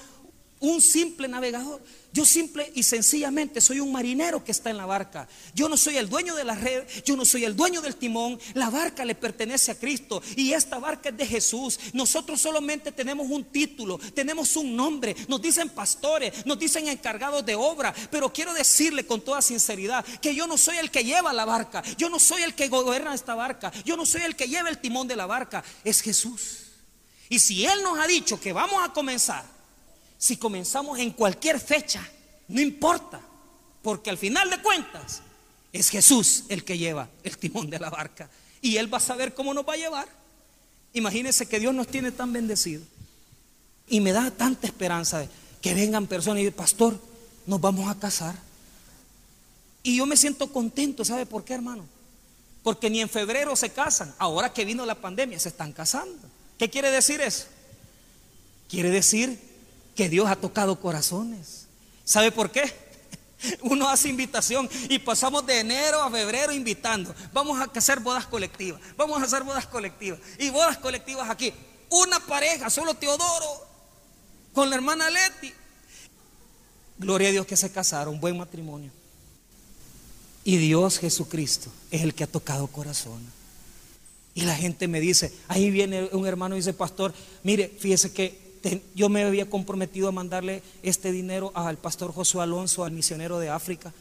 un 0.60 0.80
simple 0.80 1.28
navegador. 1.28 1.80
Yo 2.10 2.24
simple 2.24 2.72
y 2.74 2.82
sencillamente 2.82 3.60
soy 3.60 3.80
un 3.80 3.92
marinero 3.92 4.42
que 4.42 4.50
está 4.50 4.70
en 4.70 4.78
la 4.78 4.86
barca. 4.86 5.28
Yo 5.54 5.68
no 5.68 5.76
soy 5.76 5.98
el 5.98 6.08
dueño 6.08 6.34
de 6.34 6.44
la 6.44 6.54
red, 6.54 6.84
yo 7.04 7.16
no 7.16 7.24
soy 7.24 7.44
el 7.44 7.54
dueño 7.54 7.82
del 7.82 7.96
timón. 7.96 8.40
La 8.54 8.70
barca 8.70 9.04
le 9.04 9.14
pertenece 9.14 9.70
a 9.70 9.78
Cristo 9.78 10.22
y 10.34 10.52
esta 10.52 10.78
barca 10.78 11.10
es 11.10 11.16
de 11.16 11.26
Jesús. 11.26 11.78
Nosotros 11.92 12.40
solamente 12.40 12.92
tenemos 12.92 13.28
un 13.30 13.44
título, 13.44 13.98
tenemos 14.14 14.56
un 14.56 14.74
nombre. 14.74 15.14
Nos 15.28 15.42
dicen 15.42 15.68
pastores, 15.68 16.46
nos 16.46 16.58
dicen 16.58 16.88
encargados 16.88 17.44
de 17.44 17.54
obra, 17.54 17.94
pero 18.10 18.32
quiero 18.32 18.54
decirle 18.54 19.06
con 19.06 19.20
toda 19.20 19.42
sinceridad 19.42 20.04
que 20.20 20.34
yo 20.34 20.46
no 20.46 20.56
soy 20.56 20.78
el 20.78 20.90
que 20.90 21.04
lleva 21.04 21.32
la 21.32 21.44
barca, 21.44 21.82
yo 21.98 22.08
no 22.08 22.18
soy 22.18 22.42
el 22.42 22.54
que 22.54 22.68
gobierna 22.68 23.14
esta 23.14 23.34
barca, 23.34 23.70
yo 23.84 23.96
no 23.96 24.06
soy 24.06 24.22
el 24.22 24.34
que 24.34 24.48
lleva 24.48 24.70
el 24.70 24.78
timón 24.78 25.06
de 25.06 25.16
la 25.16 25.26
barca, 25.26 25.62
es 25.84 26.00
Jesús. 26.00 26.64
Y 27.28 27.38
si 27.38 27.66
Él 27.66 27.82
nos 27.82 27.98
ha 27.98 28.06
dicho 28.06 28.40
que 28.40 28.52
vamos 28.52 28.82
a 28.82 28.92
comenzar, 28.92 29.57
si 30.18 30.36
comenzamos 30.36 30.98
en 30.98 31.12
cualquier 31.12 31.60
fecha, 31.60 32.06
no 32.48 32.60
importa, 32.60 33.20
porque 33.82 34.10
al 34.10 34.18
final 34.18 34.50
de 34.50 34.60
cuentas 34.60 35.22
es 35.72 35.88
Jesús 35.88 36.44
el 36.48 36.64
que 36.64 36.76
lleva 36.76 37.08
el 37.22 37.38
timón 37.38 37.70
de 37.70 37.78
la 37.78 37.88
barca 37.88 38.28
y 38.60 38.76
Él 38.76 38.92
va 38.92 38.98
a 38.98 39.00
saber 39.00 39.32
cómo 39.32 39.54
nos 39.54 39.66
va 39.66 39.74
a 39.74 39.76
llevar. 39.76 40.08
Imagínense 40.92 41.46
que 41.46 41.60
Dios 41.60 41.72
nos 41.72 41.86
tiene 41.86 42.10
tan 42.10 42.32
bendecido 42.32 42.82
y 43.86 44.00
me 44.00 44.12
da 44.12 44.30
tanta 44.32 44.66
esperanza 44.66 45.20
de 45.20 45.28
que 45.62 45.74
vengan 45.74 46.06
personas 46.06 46.40
y 46.40 46.44
digan, 46.44 46.56
pastor, 46.56 47.00
nos 47.46 47.60
vamos 47.60 47.88
a 47.88 47.98
casar. 47.98 48.34
Y 49.82 49.96
yo 49.96 50.06
me 50.06 50.16
siento 50.16 50.52
contento, 50.52 51.04
¿sabe 51.04 51.26
por 51.26 51.44
qué, 51.44 51.54
hermano? 51.54 51.86
Porque 52.62 52.90
ni 52.90 53.00
en 53.00 53.08
febrero 53.08 53.54
se 53.54 53.70
casan, 53.70 54.12
ahora 54.18 54.52
que 54.52 54.64
vino 54.64 54.84
la 54.84 54.96
pandemia 54.96 55.38
se 55.38 55.50
están 55.50 55.72
casando. 55.72 56.28
¿Qué 56.58 56.68
quiere 56.68 56.90
decir 56.90 57.20
eso? 57.20 57.46
Quiere 58.68 58.90
decir 58.90 59.47
que 59.98 60.08
Dios 60.08 60.30
ha 60.30 60.36
tocado 60.36 60.78
corazones. 60.78 61.66
¿Sabe 62.04 62.30
por 62.30 62.52
qué? 62.52 62.72
Uno 63.62 63.88
hace 63.88 64.08
invitación 64.08 64.70
y 64.88 65.00
pasamos 65.00 65.44
de 65.44 65.58
enero 65.58 66.00
a 66.00 66.08
febrero 66.08 66.52
invitando. 66.52 67.12
Vamos 67.32 67.58
a 67.58 67.64
hacer 67.64 67.98
bodas 67.98 68.24
colectivas. 68.24 68.80
Vamos 68.96 69.20
a 69.20 69.24
hacer 69.24 69.42
bodas 69.42 69.66
colectivas. 69.66 70.20
Y 70.38 70.50
bodas 70.50 70.78
colectivas 70.78 71.28
aquí. 71.28 71.52
Una 71.90 72.20
pareja, 72.20 72.70
solo 72.70 72.94
Teodoro, 72.94 73.66
con 74.52 74.70
la 74.70 74.76
hermana 74.76 75.10
Leti. 75.10 75.52
Gloria 76.96 77.30
a 77.30 77.32
Dios 77.32 77.46
que 77.46 77.56
se 77.56 77.72
casaron, 77.72 78.20
buen 78.20 78.38
matrimonio. 78.38 78.92
Y 80.44 80.58
Dios 80.58 81.00
Jesucristo 81.00 81.72
es 81.90 82.02
el 82.02 82.14
que 82.14 82.22
ha 82.22 82.28
tocado 82.28 82.68
corazones. 82.68 83.32
Y 84.32 84.42
la 84.42 84.54
gente 84.54 84.86
me 84.86 85.00
dice, 85.00 85.34
ahí 85.48 85.72
viene 85.72 86.04
un 86.12 86.24
hermano 86.24 86.54
y 86.54 86.60
dice, 86.60 86.72
pastor, 86.72 87.12
mire, 87.42 87.68
fíjese 87.80 88.12
que 88.12 88.47
yo 88.94 89.08
me 89.08 89.24
había 89.24 89.48
comprometido 89.48 90.08
a 90.08 90.12
mandarle 90.12 90.62
este 90.82 91.12
dinero 91.12 91.52
al 91.54 91.78
pastor 91.78 92.12
Josué 92.12 92.42
Alonso, 92.42 92.84
al 92.84 92.92
misionero 92.92 93.38
de 93.38 93.48
África, 93.48 93.92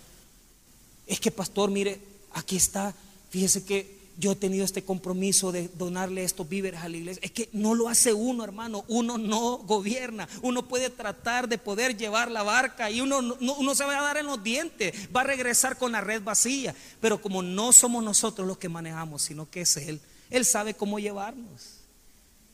es 1.07 1.19
que 1.19 1.31
pastor, 1.31 1.71
mire, 1.71 1.99
aquí 2.33 2.57
está, 2.57 2.93
fíjese 3.29 3.63
que 3.63 3.97
yo 4.19 4.31
he 4.31 4.35
tenido 4.35 4.65
este 4.65 4.83
compromiso 4.83 5.51
de 5.51 5.69
donarle 5.69 6.23
estos 6.23 6.49
víveres 6.49 6.81
a 6.81 6.89
la 6.89 6.97
iglesia. 6.97 7.21
Es 7.23 7.31
que 7.31 7.49
no 7.53 7.75
lo 7.75 7.87
hace 7.87 8.13
uno, 8.13 8.43
hermano. 8.43 8.83
Uno 8.87 9.17
no 9.17 9.57
gobierna. 9.59 10.27
Uno 10.41 10.67
puede 10.67 10.89
tratar 10.89 11.47
de 11.47 11.59
poder 11.59 11.95
llevar 11.95 12.31
la 12.31 12.41
barca 12.41 12.89
y 12.89 12.99
uno, 12.99 13.19
uno 13.19 13.75
se 13.75 13.85
va 13.85 13.99
a 13.99 14.01
dar 14.01 14.17
en 14.17 14.25
los 14.25 14.43
dientes. 14.43 14.93
Va 15.15 15.21
a 15.21 15.25
regresar 15.25 15.77
con 15.77 15.91
la 15.91 16.01
red 16.01 16.23
vacía. 16.23 16.73
Pero 16.99 17.21
como 17.21 17.43
no 17.43 17.71
somos 17.71 18.03
nosotros 18.03 18.47
los 18.47 18.57
que 18.57 18.69
manejamos, 18.69 19.21
sino 19.21 19.49
que 19.49 19.61
es 19.61 19.77
Él, 19.77 20.01
Él 20.31 20.45
sabe 20.45 20.73
cómo 20.73 20.97
llevarnos. 20.97 21.77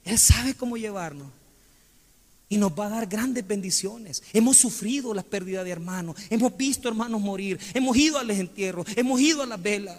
Él 0.04 0.20
sabe 0.20 0.56
cómo 0.56 0.76
llevarnos. 0.76 1.30
Y 2.54 2.58
nos 2.58 2.72
va 2.72 2.86
a 2.86 2.90
dar 2.90 3.08
grandes 3.08 3.48
bendiciones. 3.48 4.22
Hemos 4.32 4.58
sufrido 4.58 5.12
la 5.16 5.24
pérdida 5.24 5.64
de 5.64 5.72
hermanos. 5.72 6.16
Hemos 6.30 6.56
visto 6.56 6.88
hermanos 6.88 7.20
morir. 7.20 7.60
Hemos 7.74 7.98
ido 7.98 8.20
a 8.20 8.24
los 8.24 8.38
entierros. 8.38 8.86
Hemos 8.96 9.20
ido 9.22 9.42
a 9.42 9.48
las 9.48 9.60
velas. 9.60 9.98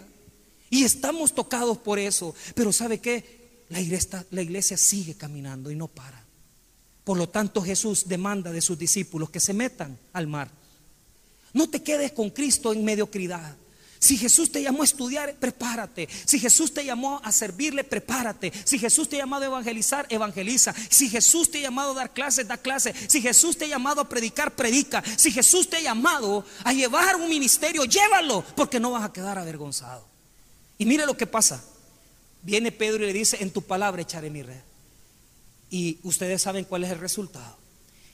Y 0.69 0.85
estamos 0.85 1.35
tocados 1.35 1.77
por 1.77 1.99
eso. 1.99 2.33
Pero 2.53 2.71
¿sabe 2.71 2.99
qué? 2.99 3.65
La 3.67 3.81
iglesia, 3.81 4.25
la 4.31 4.41
iglesia 4.41 4.77
sigue 4.77 5.15
caminando 5.15 5.69
y 5.69 5.75
no 5.75 5.89
para. 5.89 6.23
Por 7.03 7.17
lo 7.17 7.27
tanto, 7.27 7.61
Jesús 7.61 8.07
demanda 8.07 8.53
de 8.53 8.61
sus 8.61 8.79
discípulos 8.79 9.29
que 9.29 9.41
se 9.41 9.53
metan 9.53 9.99
al 10.13 10.27
mar. 10.27 10.49
No 11.51 11.69
te 11.69 11.83
quedes 11.83 12.13
con 12.13 12.29
Cristo 12.29 12.71
en 12.71 12.85
mediocridad. 12.85 13.57
Si 14.05 14.17
Jesús 14.17 14.51
te 14.51 14.61
llamó 14.61 14.83
a 14.83 14.85
estudiar, 14.85 15.33
prepárate. 15.39 16.07
Si 16.25 16.39
Jesús 16.39 16.71
te 16.71 16.85
llamó 16.85 17.19
a 17.23 17.31
servirle, 17.31 17.83
prepárate. 17.83 18.53
Si 18.63 18.77
Jesús 18.77 19.09
te 19.09 19.15
ha 19.15 19.19
llamado 19.21 19.45
a 19.45 19.47
evangelizar, 19.47 20.05
evangeliza. 20.11 20.75
Si 20.91 21.09
Jesús 21.09 21.49
te 21.49 21.57
ha 21.57 21.61
llamado 21.61 21.93
a 21.93 21.95
dar 21.95 22.13
clases, 22.13 22.47
da 22.47 22.55
clases. 22.55 22.95
Si 23.07 23.19
Jesús 23.19 23.57
te 23.57 23.65
ha 23.65 23.67
llamado 23.67 24.01
a 24.01 24.07
predicar, 24.07 24.55
predica. 24.55 25.03
Si 25.17 25.31
Jesús 25.31 25.67
te 25.71 25.77
ha 25.77 25.81
llamado 25.81 26.45
a 26.63 26.71
llevar 26.71 27.15
un 27.15 27.27
ministerio, 27.27 27.83
llévalo, 27.85 28.45
porque 28.55 28.79
no 28.79 28.91
vas 28.91 29.05
a 29.05 29.11
quedar 29.11 29.39
avergonzado. 29.39 30.05
Y 30.77 30.85
mire 30.85 31.07
lo 31.07 31.17
que 31.17 31.25
pasa. 31.25 31.65
Viene 32.43 32.71
Pedro 32.71 33.05
y 33.05 33.07
le 33.07 33.13
dice, 33.13 33.37
en 33.41 33.49
tu 33.49 33.63
palabra 33.63 34.03
echaré 34.03 34.29
mi 34.29 34.43
red. 34.43 34.61
Y 35.71 35.97
ustedes 36.03 36.43
saben 36.43 36.65
cuál 36.65 36.83
es 36.83 36.91
el 36.91 36.99
resultado. 36.99 37.57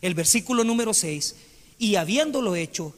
El 0.02 0.14
versículo 0.14 0.64
número 0.64 0.94
6, 0.94 1.36
y 1.80 1.96
habiéndolo 1.96 2.56
hecho, 2.56 2.96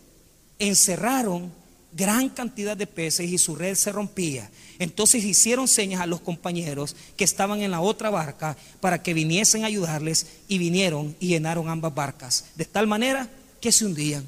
encerraron 0.60 1.62
gran 1.95 2.29
cantidad 2.29 2.75
de 2.75 2.88
peces 2.88 3.29
y 3.29 3.38
su 3.38 3.56
red 3.56 3.75
se 3.75 3.91
rompía. 3.91 4.49
Entonces 4.79 5.23
hicieron 5.23 5.67
señas 5.67 6.01
a 6.01 6.08
los 6.08 6.21
compañeros 6.21 6.95
que 7.15 7.23
estaban 7.23 7.62
en 7.62 7.71
la 7.71 7.82
otra 7.82 8.10
barca 8.10 8.58
para 8.79 9.01
que 9.01 9.13
viniesen 9.13 9.63
a 9.63 9.67
ayudarles 9.67 10.27
y 10.47 10.58
vinieron 10.58 11.15
y 11.19 11.27
llenaron 11.27 11.69
ambas 11.69 11.93
barcas. 11.93 12.45
De 12.56 12.65
tal 12.65 12.88
manera 12.88 13.29
que 13.62 13.71
se 13.71 13.86
hundían. 13.86 14.25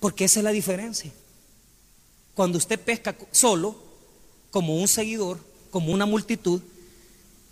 Porque 0.00 0.24
esa 0.24 0.40
es 0.40 0.44
la 0.44 0.50
diferencia. 0.50 1.12
Cuando 2.34 2.58
usted 2.58 2.80
pesca 2.80 3.16
solo, 3.32 3.76
como 4.50 4.76
un 4.76 4.88
seguidor, 4.88 5.38
como 5.70 5.92
una 5.92 6.06
multitud, 6.06 6.60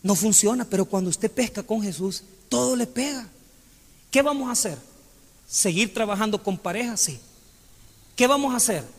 no 0.02 0.14
funciona. 0.14 0.64
Pero 0.64 0.84
cuando 0.84 1.10
usted 1.10 1.30
pesca 1.30 1.62
con 1.62 1.82
Jesús, 1.82 2.22
todo 2.48 2.76
le 2.76 2.86
pega. 2.86 3.28
¿Qué 4.10 4.22
vamos 4.22 4.48
a 4.48 4.52
hacer? 4.52 4.78
¿Seguir 5.48 5.92
trabajando 5.92 6.42
con 6.42 6.56
parejas? 6.56 7.00
Sí. 7.00 7.18
¿Qué 8.14 8.26
vamos 8.26 8.54
a 8.54 8.56
hacer? 8.56 8.95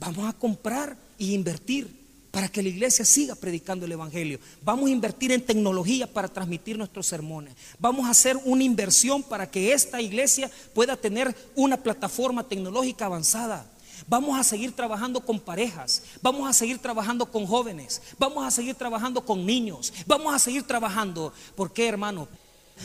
Vamos 0.00 0.26
a 0.26 0.32
comprar 0.32 0.96
y 1.18 1.34
invertir 1.34 2.00
para 2.30 2.48
que 2.48 2.62
la 2.62 2.70
iglesia 2.70 3.04
siga 3.04 3.34
predicando 3.34 3.84
el 3.84 3.92
Evangelio. 3.92 4.40
Vamos 4.62 4.88
a 4.88 4.92
invertir 4.92 5.30
en 5.30 5.44
tecnología 5.44 6.06
para 6.06 6.26
transmitir 6.26 6.78
nuestros 6.78 7.06
sermones. 7.06 7.54
Vamos 7.78 8.06
a 8.06 8.10
hacer 8.10 8.38
una 8.44 8.64
inversión 8.64 9.22
para 9.22 9.50
que 9.50 9.74
esta 9.74 10.00
iglesia 10.00 10.50
pueda 10.74 10.96
tener 10.96 11.36
una 11.54 11.76
plataforma 11.76 12.48
tecnológica 12.48 13.04
avanzada. 13.04 13.70
Vamos 14.08 14.40
a 14.40 14.42
seguir 14.42 14.72
trabajando 14.72 15.20
con 15.20 15.38
parejas, 15.38 16.02
vamos 16.22 16.48
a 16.48 16.54
seguir 16.54 16.78
trabajando 16.78 17.30
con 17.30 17.46
jóvenes, 17.46 18.00
vamos 18.18 18.46
a 18.46 18.50
seguir 18.50 18.74
trabajando 18.74 19.22
con 19.22 19.44
niños, 19.44 19.92
vamos 20.06 20.34
a 20.34 20.38
seguir 20.38 20.62
trabajando. 20.62 21.34
¿Por 21.54 21.74
qué, 21.74 21.86
hermano? 21.86 22.26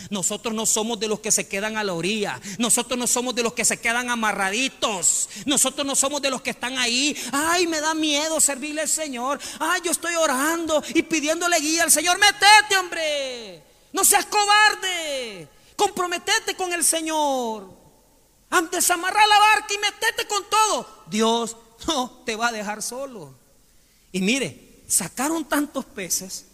Nosotros 0.10 0.54
no 0.54 0.66
somos 0.66 1.00
de 1.00 1.08
los 1.08 1.20
que 1.20 1.32
se 1.32 1.48
quedan 1.48 1.78
a 1.78 1.84
la 1.84 1.94
orilla. 1.94 2.40
Nosotros 2.58 2.98
no 2.98 3.08
somos 3.08 3.36
de 3.36 3.44
los 3.44 3.54
que 3.54 3.66
se 3.66 3.80
quedan 3.80 4.10
amarraditos. 4.10 5.30
Nosotros 5.46 5.86
no 5.86 5.96
somos 5.96 6.22
de 6.22 6.30
los 6.30 6.42
que 6.42 6.52
están 6.52 6.78
ahí. 6.78 7.16
Ay, 7.32 7.68
me 7.68 7.82
da 7.82 7.94
miedo 7.94 8.40
servirle 8.40 8.82
al 8.82 8.90
Señor. 8.90 9.40
Ay, 9.60 9.82
yo 9.84 9.92
estoy 9.92 10.16
orando 10.16 10.84
y 10.94 11.04
pidiéndole 11.04 11.60
guía 11.60 11.84
al 11.84 11.92
Señor. 11.92 12.18
Metete, 12.20 12.78
hombre. 12.78 13.64
No 13.94 14.04
seas 14.04 14.26
cobarde. 14.26 15.48
Comprometete 15.76 16.56
con 16.56 16.72
el 16.74 16.84
Señor. 16.84 17.70
Antes 18.50 18.90
amarrar 18.90 19.28
la 19.28 19.40
barca 19.40 19.74
y 19.74 19.78
metete 19.78 20.28
con 20.28 20.44
todo. 20.50 21.04
Dios 21.08 21.58
no 21.88 22.24
te 22.26 22.36
va 22.36 22.48
a 22.48 22.52
dejar 22.52 22.82
solo. 22.82 23.34
Y 24.12 24.22
mire, 24.22 24.84
sacaron 24.88 25.46
tantos 25.46 25.86
peces 25.86 26.46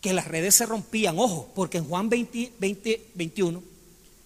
que 0.00 0.12
las 0.12 0.28
redes 0.28 0.54
se 0.54 0.66
rompían. 0.66 1.18
Ojo, 1.18 1.50
porque 1.54 1.78
en 1.78 1.84
Juan 1.84 2.08
20, 2.08 2.52
21 3.14 3.62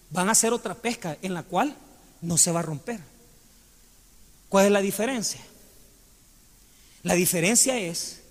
van 0.09 0.29
a 0.29 0.33
hacer 0.33 0.53
otra 0.53 0.75
pesca 0.75 1.17
en 1.21 1.33
la 1.33 1.43
cual 1.43 1.75
no 2.21 2.37
se 2.37 2.51
va 2.51 2.59
a 2.59 2.63
romper. 2.63 2.99
¿Cuál 4.49 4.67
es 4.67 4.71
la 4.71 4.81
diferencia? 4.81 5.41
La 7.01 7.15
diferencia 7.15 7.77
es 7.77 8.21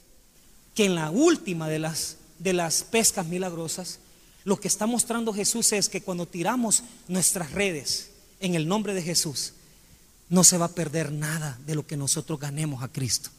que 0.75 0.85
en 0.85 0.95
la 0.95 1.11
última 1.11 1.69
de 1.69 1.79
las, 1.79 2.17
de 2.39 2.53
las 2.53 2.85
pescas 2.85 3.27
milagrosas, 3.27 3.99
lo 4.45 4.59
que 4.59 4.69
está 4.69 4.87
mostrando 4.87 5.33
Jesús 5.33 5.73
es 5.73 5.89
que 5.89 6.03
cuando 6.03 6.27
tiramos 6.27 6.85
nuestras 7.09 7.53
redes, 7.53 8.11
en 8.41 8.55
el 8.55 8.67
nombre 8.67 8.95
de 8.95 9.03
Jesús, 9.03 9.53
no 10.29 10.45
se 10.45 10.59
va 10.59 10.67
a 10.67 10.75
perder 10.75 11.13
nada 11.13 11.59
de 11.67 11.75
lo 11.75 11.87
que 11.87 11.97
nosotros 11.97 12.41
ganemos 12.41 12.83
a 12.83 12.89
Cristo. 12.89 13.31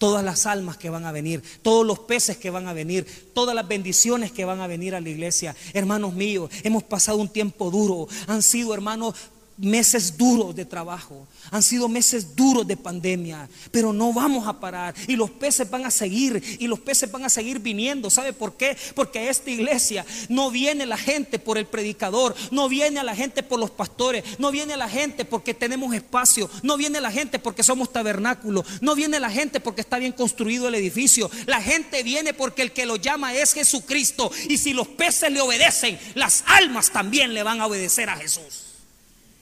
Todas 0.00 0.24
las 0.24 0.46
almas 0.46 0.78
que 0.78 0.88
van 0.88 1.04
a 1.04 1.12
venir, 1.12 1.42
todos 1.60 1.86
los 1.86 1.98
peces 1.98 2.38
que 2.38 2.48
van 2.48 2.66
a 2.66 2.72
venir, 2.72 3.06
todas 3.34 3.54
las 3.54 3.68
bendiciones 3.68 4.32
que 4.32 4.46
van 4.46 4.62
a 4.62 4.66
venir 4.66 4.94
a 4.94 5.00
la 5.00 5.10
iglesia. 5.10 5.54
Hermanos 5.74 6.14
míos, 6.14 6.50
hemos 6.64 6.82
pasado 6.82 7.18
un 7.18 7.28
tiempo 7.28 7.70
duro. 7.70 8.08
Han 8.26 8.42
sido, 8.42 8.72
hermanos, 8.72 9.14
meses 9.60 10.16
duros 10.16 10.54
de 10.54 10.64
trabajo, 10.64 11.26
han 11.50 11.62
sido 11.62 11.88
meses 11.88 12.34
duros 12.34 12.66
de 12.66 12.76
pandemia, 12.76 13.48
pero 13.70 13.92
no 13.92 14.12
vamos 14.12 14.46
a 14.46 14.58
parar 14.58 14.94
y 15.06 15.16
los 15.16 15.30
peces 15.30 15.68
van 15.68 15.84
a 15.84 15.90
seguir 15.90 16.42
y 16.58 16.66
los 16.66 16.80
peces 16.80 17.10
van 17.10 17.24
a 17.24 17.28
seguir 17.28 17.58
viniendo. 17.58 18.10
¿Sabe 18.10 18.32
por 18.32 18.56
qué? 18.56 18.76
Porque 18.94 19.18
a 19.18 19.30
esta 19.30 19.50
iglesia 19.50 20.04
no 20.28 20.50
viene 20.50 20.86
la 20.86 20.96
gente 20.96 21.38
por 21.38 21.58
el 21.58 21.66
predicador, 21.66 22.34
no 22.50 22.68
viene 22.68 23.00
a 23.00 23.04
la 23.04 23.14
gente 23.14 23.42
por 23.42 23.60
los 23.60 23.70
pastores, 23.70 24.24
no 24.38 24.50
viene 24.50 24.76
la 24.76 24.88
gente 24.88 25.24
porque 25.24 25.54
tenemos 25.54 25.94
espacio, 25.94 26.50
no 26.62 26.76
viene 26.76 27.00
la 27.00 27.10
gente 27.10 27.38
porque 27.38 27.62
somos 27.62 27.92
tabernáculo, 27.92 28.64
no 28.80 28.94
viene 28.94 29.20
la 29.20 29.30
gente 29.30 29.60
porque 29.60 29.82
está 29.82 29.98
bien 29.98 30.12
construido 30.12 30.68
el 30.68 30.74
edificio. 30.74 31.30
La 31.46 31.60
gente 31.60 32.02
viene 32.02 32.34
porque 32.34 32.62
el 32.62 32.72
que 32.72 32.86
lo 32.86 32.96
llama 32.96 33.34
es 33.34 33.52
Jesucristo 33.52 34.30
y 34.48 34.58
si 34.58 34.72
los 34.72 34.88
peces 34.88 35.30
le 35.30 35.40
obedecen, 35.40 35.98
las 36.14 36.44
almas 36.46 36.90
también 36.90 37.34
le 37.34 37.42
van 37.42 37.60
a 37.60 37.66
obedecer 37.66 38.08
a 38.08 38.16
Jesús. 38.16 38.70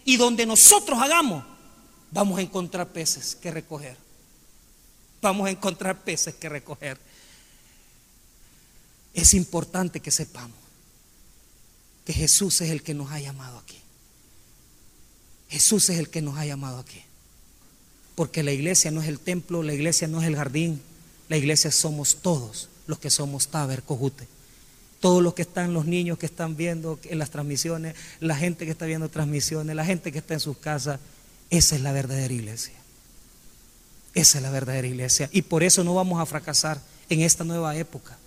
Y 0.08 0.16
donde 0.16 0.46
nosotros 0.46 0.98
hagamos, 1.02 1.44
vamos 2.10 2.38
a 2.38 2.40
encontrar 2.40 2.88
peces 2.88 3.36
que 3.36 3.50
recoger. 3.50 3.94
Vamos 5.20 5.46
a 5.46 5.50
encontrar 5.50 6.02
peces 6.02 6.34
que 6.34 6.48
recoger. 6.48 6.98
Es 9.12 9.34
importante 9.34 10.00
que 10.00 10.10
sepamos 10.10 10.56
que 12.06 12.14
Jesús 12.14 12.58
es 12.62 12.70
el 12.70 12.82
que 12.82 12.94
nos 12.94 13.12
ha 13.12 13.20
llamado 13.20 13.58
aquí. 13.58 13.78
Jesús 15.50 15.90
es 15.90 15.98
el 15.98 16.08
que 16.08 16.22
nos 16.22 16.38
ha 16.38 16.46
llamado 16.46 16.78
aquí. 16.78 17.02
Porque 18.14 18.42
la 18.42 18.52
iglesia 18.52 18.90
no 18.90 19.02
es 19.02 19.08
el 19.08 19.20
templo, 19.20 19.62
la 19.62 19.74
iglesia 19.74 20.08
no 20.08 20.22
es 20.22 20.26
el 20.26 20.36
jardín, 20.36 20.80
la 21.28 21.36
iglesia 21.36 21.70
somos 21.70 22.22
todos 22.22 22.70
los 22.86 22.98
que 22.98 23.10
somos 23.10 23.48
Taber, 23.48 23.82
Cojute. 23.82 24.26
Todos 25.00 25.22
los 25.22 25.34
que 25.34 25.42
están, 25.42 25.74
los 25.74 25.86
niños 25.86 26.18
que 26.18 26.26
están 26.26 26.56
viendo 26.56 26.98
en 27.04 27.18
las 27.18 27.30
transmisiones, 27.30 27.94
la 28.20 28.36
gente 28.36 28.64
que 28.64 28.72
está 28.72 28.86
viendo 28.86 29.08
transmisiones, 29.08 29.76
la 29.76 29.84
gente 29.84 30.10
que 30.10 30.18
está 30.18 30.34
en 30.34 30.40
sus 30.40 30.56
casas, 30.58 30.98
esa 31.50 31.76
es 31.76 31.82
la 31.82 31.92
verdadera 31.92 32.34
iglesia. 32.34 32.74
Esa 34.14 34.38
es 34.38 34.42
la 34.42 34.50
verdadera 34.50 34.86
iglesia. 34.86 35.30
Y 35.32 35.42
por 35.42 35.62
eso 35.62 35.84
no 35.84 35.94
vamos 35.94 36.20
a 36.20 36.26
fracasar 36.26 36.80
en 37.08 37.20
esta 37.20 37.44
nueva 37.44 37.76
época. 37.76 38.18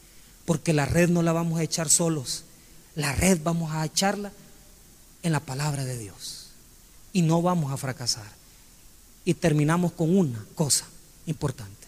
Porque 0.46 0.74
la 0.74 0.86
red 0.86 1.10
no 1.10 1.22
la 1.22 1.34
vamos 1.34 1.60
a 1.60 1.64
echar 1.64 1.90
solos. 1.90 2.46
La 2.96 3.14
red 3.14 3.40
vamos 3.44 3.72
a 3.74 3.86
echarla 3.86 4.32
en 5.24 5.32
la 5.32 5.40
palabra 5.40 5.84
de 5.86 5.98
Dios. 5.98 6.48
Y 7.14 7.22
no 7.22 7.42
vamos 7.42 7.72
a 7.72 7.78
fracasar. 7.78 8.32
Y 9.26 9.34
terminamos 9.34 9.92
con 9.92 10.16
una 10.16 10.46
cosa 10.56 10.86
importante. 11.26 11.88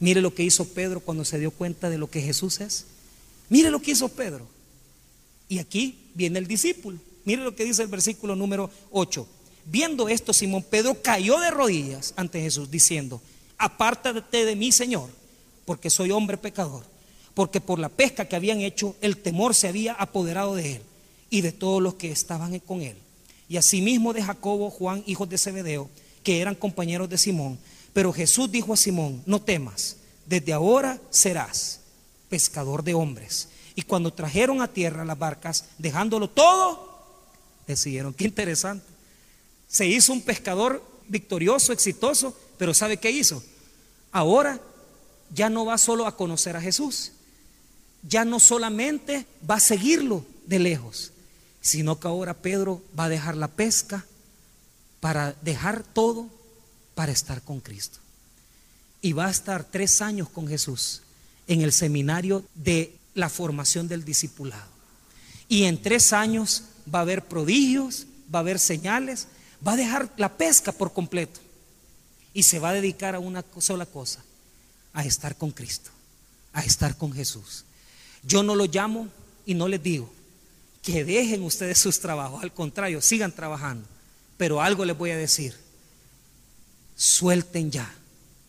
Mire 0.00 0.20
lo 0.20 0.34
que 0.34 0.44
hizo 0.44 0.68
Pedro 0.68 1.00
cuando 1.00 1.24
se 1.24 1.38
dio 1.38 1.50
cuenta 1.50 1.90
de 1.90 1.98
lo 1.98 2.08
que 2.08 2.22
Jesús 2.22 2.60
es. 2.60 2.84
Mire 3.48 3.70
lo 3.70 3.80
que 3.80 3.92
hizo 3.92 4.08
Pedro. 4.08 4.46
Y 5.48 5.58
aquí 5.58 6.10
viene 6.14 6.38
el 6.38 6.46
discípulo. 6.46 6.98
Mire 7.24 7.42
lo 7.42 7.54
que 7.54 7.64
dice 7.64 7.82
el 7.82 7.88
versículo 7.88 8.36
número 8.36 8.70
8. 8.90 9.26
Viendo 9.64 10.08
esto, 10.08 10.32
Simón 10.32 10.62
Pedro 10.62 11.00
cayó 11.02 11.38
de 11.40 11.50
rodillas 11.50 12.14
ante 12.16 12.40
Jesús, 12.40 12.70
diciendo, 12.70 13.20
apártate 13.58 14.44
de 14.44 14.56
mí, 14.56 14.72
Señor, 14.72 15.10
porque 15.64 15.90
soy 15.90 16.10
hombre 16.10 16.38
pecador. 16.38 16.84
Porque 17.34 17.60
por 17.60 17.78
la 17.78 17.88
pesca 17.88 18.26
que 18.26 18.36
habían 18.36 18.60
hecho, 18.60 18.96
el 19.00 19.18
temor 19.18 19.54
se 19.54 19.68
había 19.68 19.92
apoderado 19.92 20.54
de 20.54 20.76
él 20.76 20.82
y 21.30 21.42
de 21.42 21.52
todos 21.52 21.82
los 21.82 21.94
que 21.94 22.10
estaban 22.10 22.58
con 22.60 22.82
él. 22.82 22.96
Y 23.48 23.56
asimismo 23.56 24.12
de 24.12 24.22
Jacobo, 24.22 24.70
Juan, 24.70 25.02
hijos 25.06 25.28
de 25.28 25.38
Zebedeo, 25.38 25.90
que 26.22 26.40
eran 26.40 26.54
compañeros 26.54 27.08
de 27.08 27.18
Simón. 27.18 27.58
Pero 27.92 28.12
Jesús 28.12 28.50
dijo 28.50 28.72
a 28.72 28.76
Simón, 28.76 29.22
no 29.26 29.40
temas, 29.40 29.96
desde 30.26 30.52
ahora 30.52 31.00
serás 31.10 31.80
pescador 32.28 32.82
de 32.84 32.94
hombres. 32.94 33.48
Y 33.74 33.82
cuando 33.82 34.12
trajeron 34.12 34.60
a 34.60 34.72
tierra 34.72 35.04
las 35.04 35.18
barcas, 35.18 35.66
dejándolo 35.78 36.28
todo, 36.28 36.88
decidieron, 37.66 38.12
qué 38.12 38.24
interesante. 38.24 38.84
Se 39.68 39.86
hizo 39.86 40.12
un 40.12 40.22
pescador 40.22 40.82
victorioso, 41.08 41.72
exitoso, 41.72 42.36
pero 42.56 42.74
¿sabe 42.74 42.96
qué 42.96 43.10
hizo? 43.10 43.42
Ahora 44.10 44.60
ya 45.32 45.50
no 45.50 45.64
va 45.64 45.78
solo 45.78 46.06
a 46.06 46.16
conocer 46.16 46.56
a 46.56 46.60
Jesús, 46.60 47.12
ya 48.02 48.24
no 48.24 48.40
solamente 48.40 49.26
va 49.48 49.56
a 49.56 49.60
seguirlo 49.60 50.24
de 50.46 50.58
lejos, 50.58 51.12
sino 51.60 52.00
que 52.00 52.08
ahora 52.08 52.34
Pedro 52.34 52.82
va 52.98 53.04
a 53.04 53.08
dejar 53.08 53.36
la 53.36 53.48
pesca 53.48 54.04
para 55.00 55.34
dejar 55.42 55.82
todo 55.82 56.28
para 56.94 57.12
estar 57.12 57.42
con 57.42 57.60
Cristo. 57.60 57.98
Y 59.00 59.12
va 59.12 59.26
a 59.26 59.30
estar 59.30 59.62
tres 59.62 60.02
años 60.02 60.28
con 60.28 60.48
Jesús 60.48 61.02
en 61.48 61.62
el 61.62 61.72
seminario 61.72 62.44
de 62.54 62.94
la 63.14 63.28
formación 63.28 63.88
del 63.88 64.04
discipulado. 64.04 64.70
Y 65.48 65.64
en 65.64 65.82
tres 65.82 66.12
años 66.12 66.64
va 66.94 67.00
a 67.00 67.02
haber 67.02 67.24
prodigios, 67.24 68.06
va 68.32 68.38
a 68.38 68.42
haber 68.42 68.58
señales, 68.58 69.26
va 69.66 69.72
a 69.72 69.76
dejar 69.76 70.12
la 70.16 70.36
pesca 70.36 70.70
por 70.70 70.92
completo. 70.92 71.40
Y 72.34 72.44
se 72.44 72.58
va 72.60 72.68
a 72.68 72.74
dedicar 72.74 73.14
a 73.14 73.18
una 73.18 73.44
sola 73.58 73.86
cosa, 73.86 74.22
a 74.92 75.04
estar 75.04 75.36
con 75.36 75.50
Cristo, 75.50 75.90
a 76.52 76.62
estar 76.62 76.96
con 76.96 77.12
Jesús. 77.12 77.64
Yo 78.22 78.42
no 78.42 78.54
lo 78.54 78.66
llamo 78.66 79.08
y 79.46 79.54
no 79.54 79.66
les 79.66 79.82
digo 79.82 80.12
que 80.82 81.04
dejen 81.04 81.42
ustedes 81.42 81.78
sus 81.78 81.98
trabajos, 81.98 82.42
al 82.42 82.52
contrario, 82.52 83.00
sigan 83.00 83.32
trabajando. 83.32 83.88
Pero 84.36 84.60
algo 84.60 84.84
les 84.84 84.96
voy 84.96 85.10
a 85.10 85.16
decir, 85.16 85.56
suelten 86.94 87.70
ya 87.70 87.92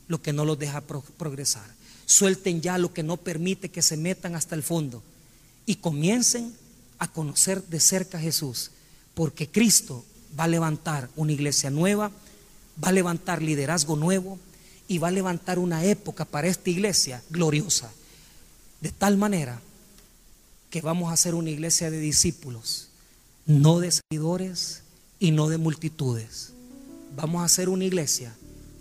lo 0.10 0.22
que 0.22 0.34
no 0.34 0.44
los 0.44 0.60
deja 0.60 0.82
progresar, 0.82 1.66
suelten 2.06 2.60
ya 2.60 2.78
lo 2.78 2.92
que 2.92 3.04
no 3.04 3.16
permite 3.16 3.70
que 3.70 3.84
se 3.84 3.96
metan 3.96 4.36
hasta 4.36 4.56
el 4.56 4.64
fondo 4.64 5.02
y 5.66 5.76
comiencen 5.76 6.52
a 6.98 7.08
conocer 7.08 7.64
de 7.66 7.80
cerca 7.80 8.18
a 8.18 8.22
Jesús, 8.22 8.72
porque 9.14 9.48
Cristo 9.48 10.04
va 10.38 10.46
a 10.46 10.48
levantar 10.48 11.10
una 11.16 11.32
iglesia 11.32 11.70
nueva, 11.70 12.12
va 12.84 12.90
a 12.90 12.92
levantar 12.92 13.44
liderazgo 13.44 13.96
nuevo 13.96 14.40
y 14.88 14.98
va 14.98 15.10
a 15.10 15.12
levantar 15.12 15.60
una 15.60 15.86
época 15.86 16.26
para 16.26 16.48
esta 16.48 16.72
iglesia 16.72 17.22
gloriosa, 17.30 17.92
de 18.82 18.92
tal 18.92 19.16
manera 19.16 19.62
que 20.72 20.82
vamos 20.82 21.14
a 21.14 21.18
ser 21.18 21.36
una 21.36 21.52
iglesia 21.52 21.92
de 21.92 22.00
discípulos, 22.00 22.90
no 23.46 23.80
de 23.80 23.92
seguidores 23.92 24.82
y 25.20 25.30
no 25.30 25.50
de 25.50 25.60
multitudes. 25.60 26.54
Vamos 27.16 27.44
a 27.44 27.48
ser 27.50 27.70
una 27.70 27.86
iglesia 27.86 28.36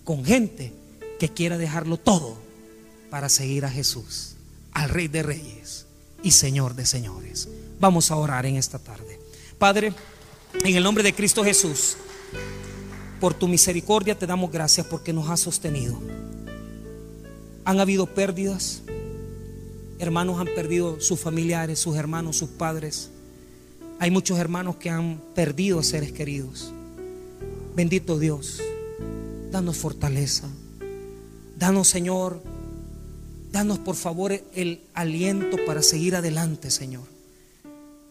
con 0.05 0.25
gente 0.25 0.73
que 1.19 1.29
quiera 1.29 1.59
dejarlo 1.59 1.97
todo 1.97 2.37
para 3.11 3.29
seguir 3.29 3.65
a 3.65 3.71
Jesús, 3.71 4.35
al 4.73 4.89
Rey 4.89 5.09
de 5.09 5.23
Reyes 5.23 5.87
y 6.23 6.31
Señor 6.31 6.75
de 6.75 6.87
Señores. 6.87 7.49
Vamos 7.81 8.11
a 8.11 8.17
orar 8.17 8.47
en 8.47 8.57
esta 8.57 8.79
tarde. 8.79 9.19
Padre, 9.59 9.93
en 10.65 10.77
el 10.77 10.83
nombre 10.83 11.03
de 11.03 11.15
Cristo 11.15 11.45
Jesús, 11.45 11.97
por 13.21 13.35
tu 13.35 13.49
misericordia 13.49 14.19
te 14.19 14.27
damos 14.27 14.51
gracias 14.51 14.87
porque 14.87 15.13
nos 15.13 15.29
has 15.29 15.41
sostenido. 15.41 15.99
Han 17.65 17.81
habido 17.81 18.07
pérdidas, 18.07 18.83
hermanos 19.99 20.41
han 20.41 20.47
perdido 20.55 21.01
sus 21.01 21.21
familiares, 21.21 21.79
sus 21.79 21.97
hermanos, 21.97 22.37
sus 22.37 22.49
padres. 22.51 23.11
Hay 23.99 24.11
muchos 24.11 24.39
hermanos 24.39 24.77
que 24.77 24.91
han 24.91 25.21
perdido 25.35 25.83
seres 25.83 26.13
queridos. 26.13 26.73
Bendito 27.75 28.19
Dios, 28.19 28.61
danos 29.51 29.77
fortaleza. 29.77 30.49
Danos, 31.59 31.89
Señor, 31.89 32.41
danos 33.51 33.81
por 33.81 33.97
favor 33.97 34.33
el 34.55 34.81
aliento 34.95 35.57
para 35.67 35.83
seguir 35.83 36.15
adelante, 36.15 36.71
Señor. 36.71 37.03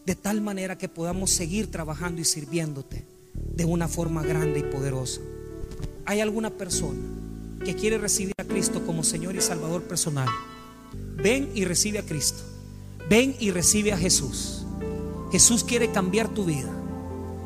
De 0.04 0.14
tal 0.14 0.42
manera 0.42 0.76
que 0.76 0.90
podamos 0.90 1.30
seguir 1.30 1.70
trabajando 1.70 2.20
y 2.20 2.26
sirviéndote 2.26 3.06
de 3.32 3.64
una 3.64 3.88
forma 3.88 4.22
grande 4.22 4.60
y 4.60 4.64
poderosa. 4.64 5.22
¿Hay 6.04 6.20
alguna 6.20 6.50
persona 6.50 7.00
que 7.64 7.74
quiere 7.74 7.96
recibir 7.96 8.34
a 8.38 8.44
Cristo 8.44 8.84
como 8.84 9.02
Señor 9.02 9.34
y 9.34 9.40
Salvador 9.40 9.82
personal? 9.84 10.28
Ven 11.16 11.50
y 11.54 11.64
recibe 11.64 12.00
a 12.00 12.04
Cristo. 12.04 12.42
Ven 13.08 13.34
y 13.40 13.50
recibe 13.50 13.94
a 13.94 13.98
Jesús. 13.98 14.66
Jesús 15.32 15.64
quiere 15.64 15.90
cambiar 15.90 16.28
tu 16.28 16.44
vida. 16.44 16.70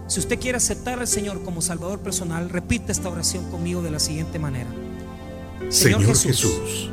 Si 0.08 0.18
usted 0.18 0.40
quiere 0.40 0.58
aceptar 0.58 0.98
al 0.98 1.06
Señor 1.06 1.44
como 1.44 1.62
Salvador 1.62 2.00
personal, 2.00 2.50
repite 2.50 2.90
esta 2.90 3.08
oración 3.08 3.48
conmigo 3.52 3.82
de 3.82 3.92
la 3.92 4.00
siguiente 4.00 4.40
manera. 4.40 4.81
Señor, 5.68 6.16
Jesús, 6.16 6.90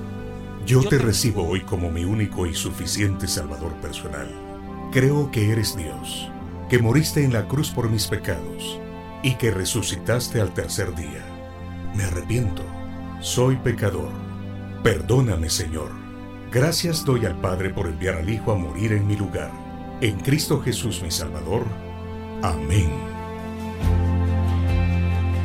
yo 0.66 0.82
te 0.84 0.98
recibo 0.98 1.48
hoy 1.48 1.62
como 1.62 1.90
mi 1.90 2.06
único 2.06 2.46
y 2.46 2.54
suficiente 2.54 3.28
Salvador 3.28 3.74
personal. 3.82 4.30
Creo 4.92 5.32
que 5.32 5.52
eres 5.52 5.76
Dios, 5.76 6.30
que 6.70 6.80
moriste 6.80 7.24
en 7.24 7.34
la 7.34 7.48
cruz 7.48 7.70
por 7.70 7.90
mis 7.90 8.08
pecados 8.08 8.80
y 9.24 9.36
que 9.36 9.52
resucitaste 9.52 10.42
al 10.42 10.54
tercer 10.54 10.96
día. 10.96 11.26
Me 11.96 12.04
arrepiento, 12.04 12.64
soy 13.20 13.58
pecador. 13.58 14.12
Perdóname, 14.84 15.50
Señor 15.50 16.10
Gracias 16.52 17.06
doy 17.06 17.28
al 17.28 17.40
Padre 17.40 17.70
por 17.70 17.86
enviar 17.86 18.16
al 18.16 18.28
Hijo 18.28 18.52
a 18.52 18.56
morir 18.56 18.94
en 18.94 19.06
mi 19.06 19.16
lugar. 19.16 19.52
En 20.02 20.20
Cristo 20.20 20.60
Jesús 20.60 21.00
mi 21.04 21.12
Salvador. 21.12 21.64
Amén. 22.42 22.90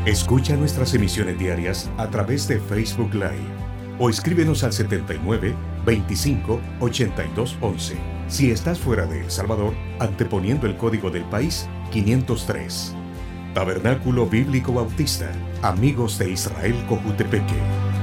Escucha 0.07 0.55
nuestras 0.55 0.93
emisiones 0.93 1.39
diarias 1.39 1.91
a 1.97 2.11
través 2.11 2.47
de 2.47 2.61
Facebook 2.61 3.15
Live 3.15 3.49
o 3.99 4.11
escríbenos 4.11 4.63
al 4.63 4.75
79 4.75 5.55
25 5.87 6.61
82 6.81 7.57
11 7.63 7.97
si 8.29 8.51
estás 8.51 8.79
fuera 8.79 9.07
de 9.07 9.21
El 9.23 9.31
Salvador, 9.31 9.73
anteponiendo 10.01 10.67
el 10.67 10.77
código 10.77 11.11
del 11.11 11.25
país 11.25 11.67
503. 11.91 12.95
Tabernáculo 13.55 14.27
Bíblico 14.27 14.75
Bautista, 14.75 15.33
Amigos 15.63 16.19
de 16.19 16.33
Israel 16.33 16.75
Cojutepeque. 16.87 17.94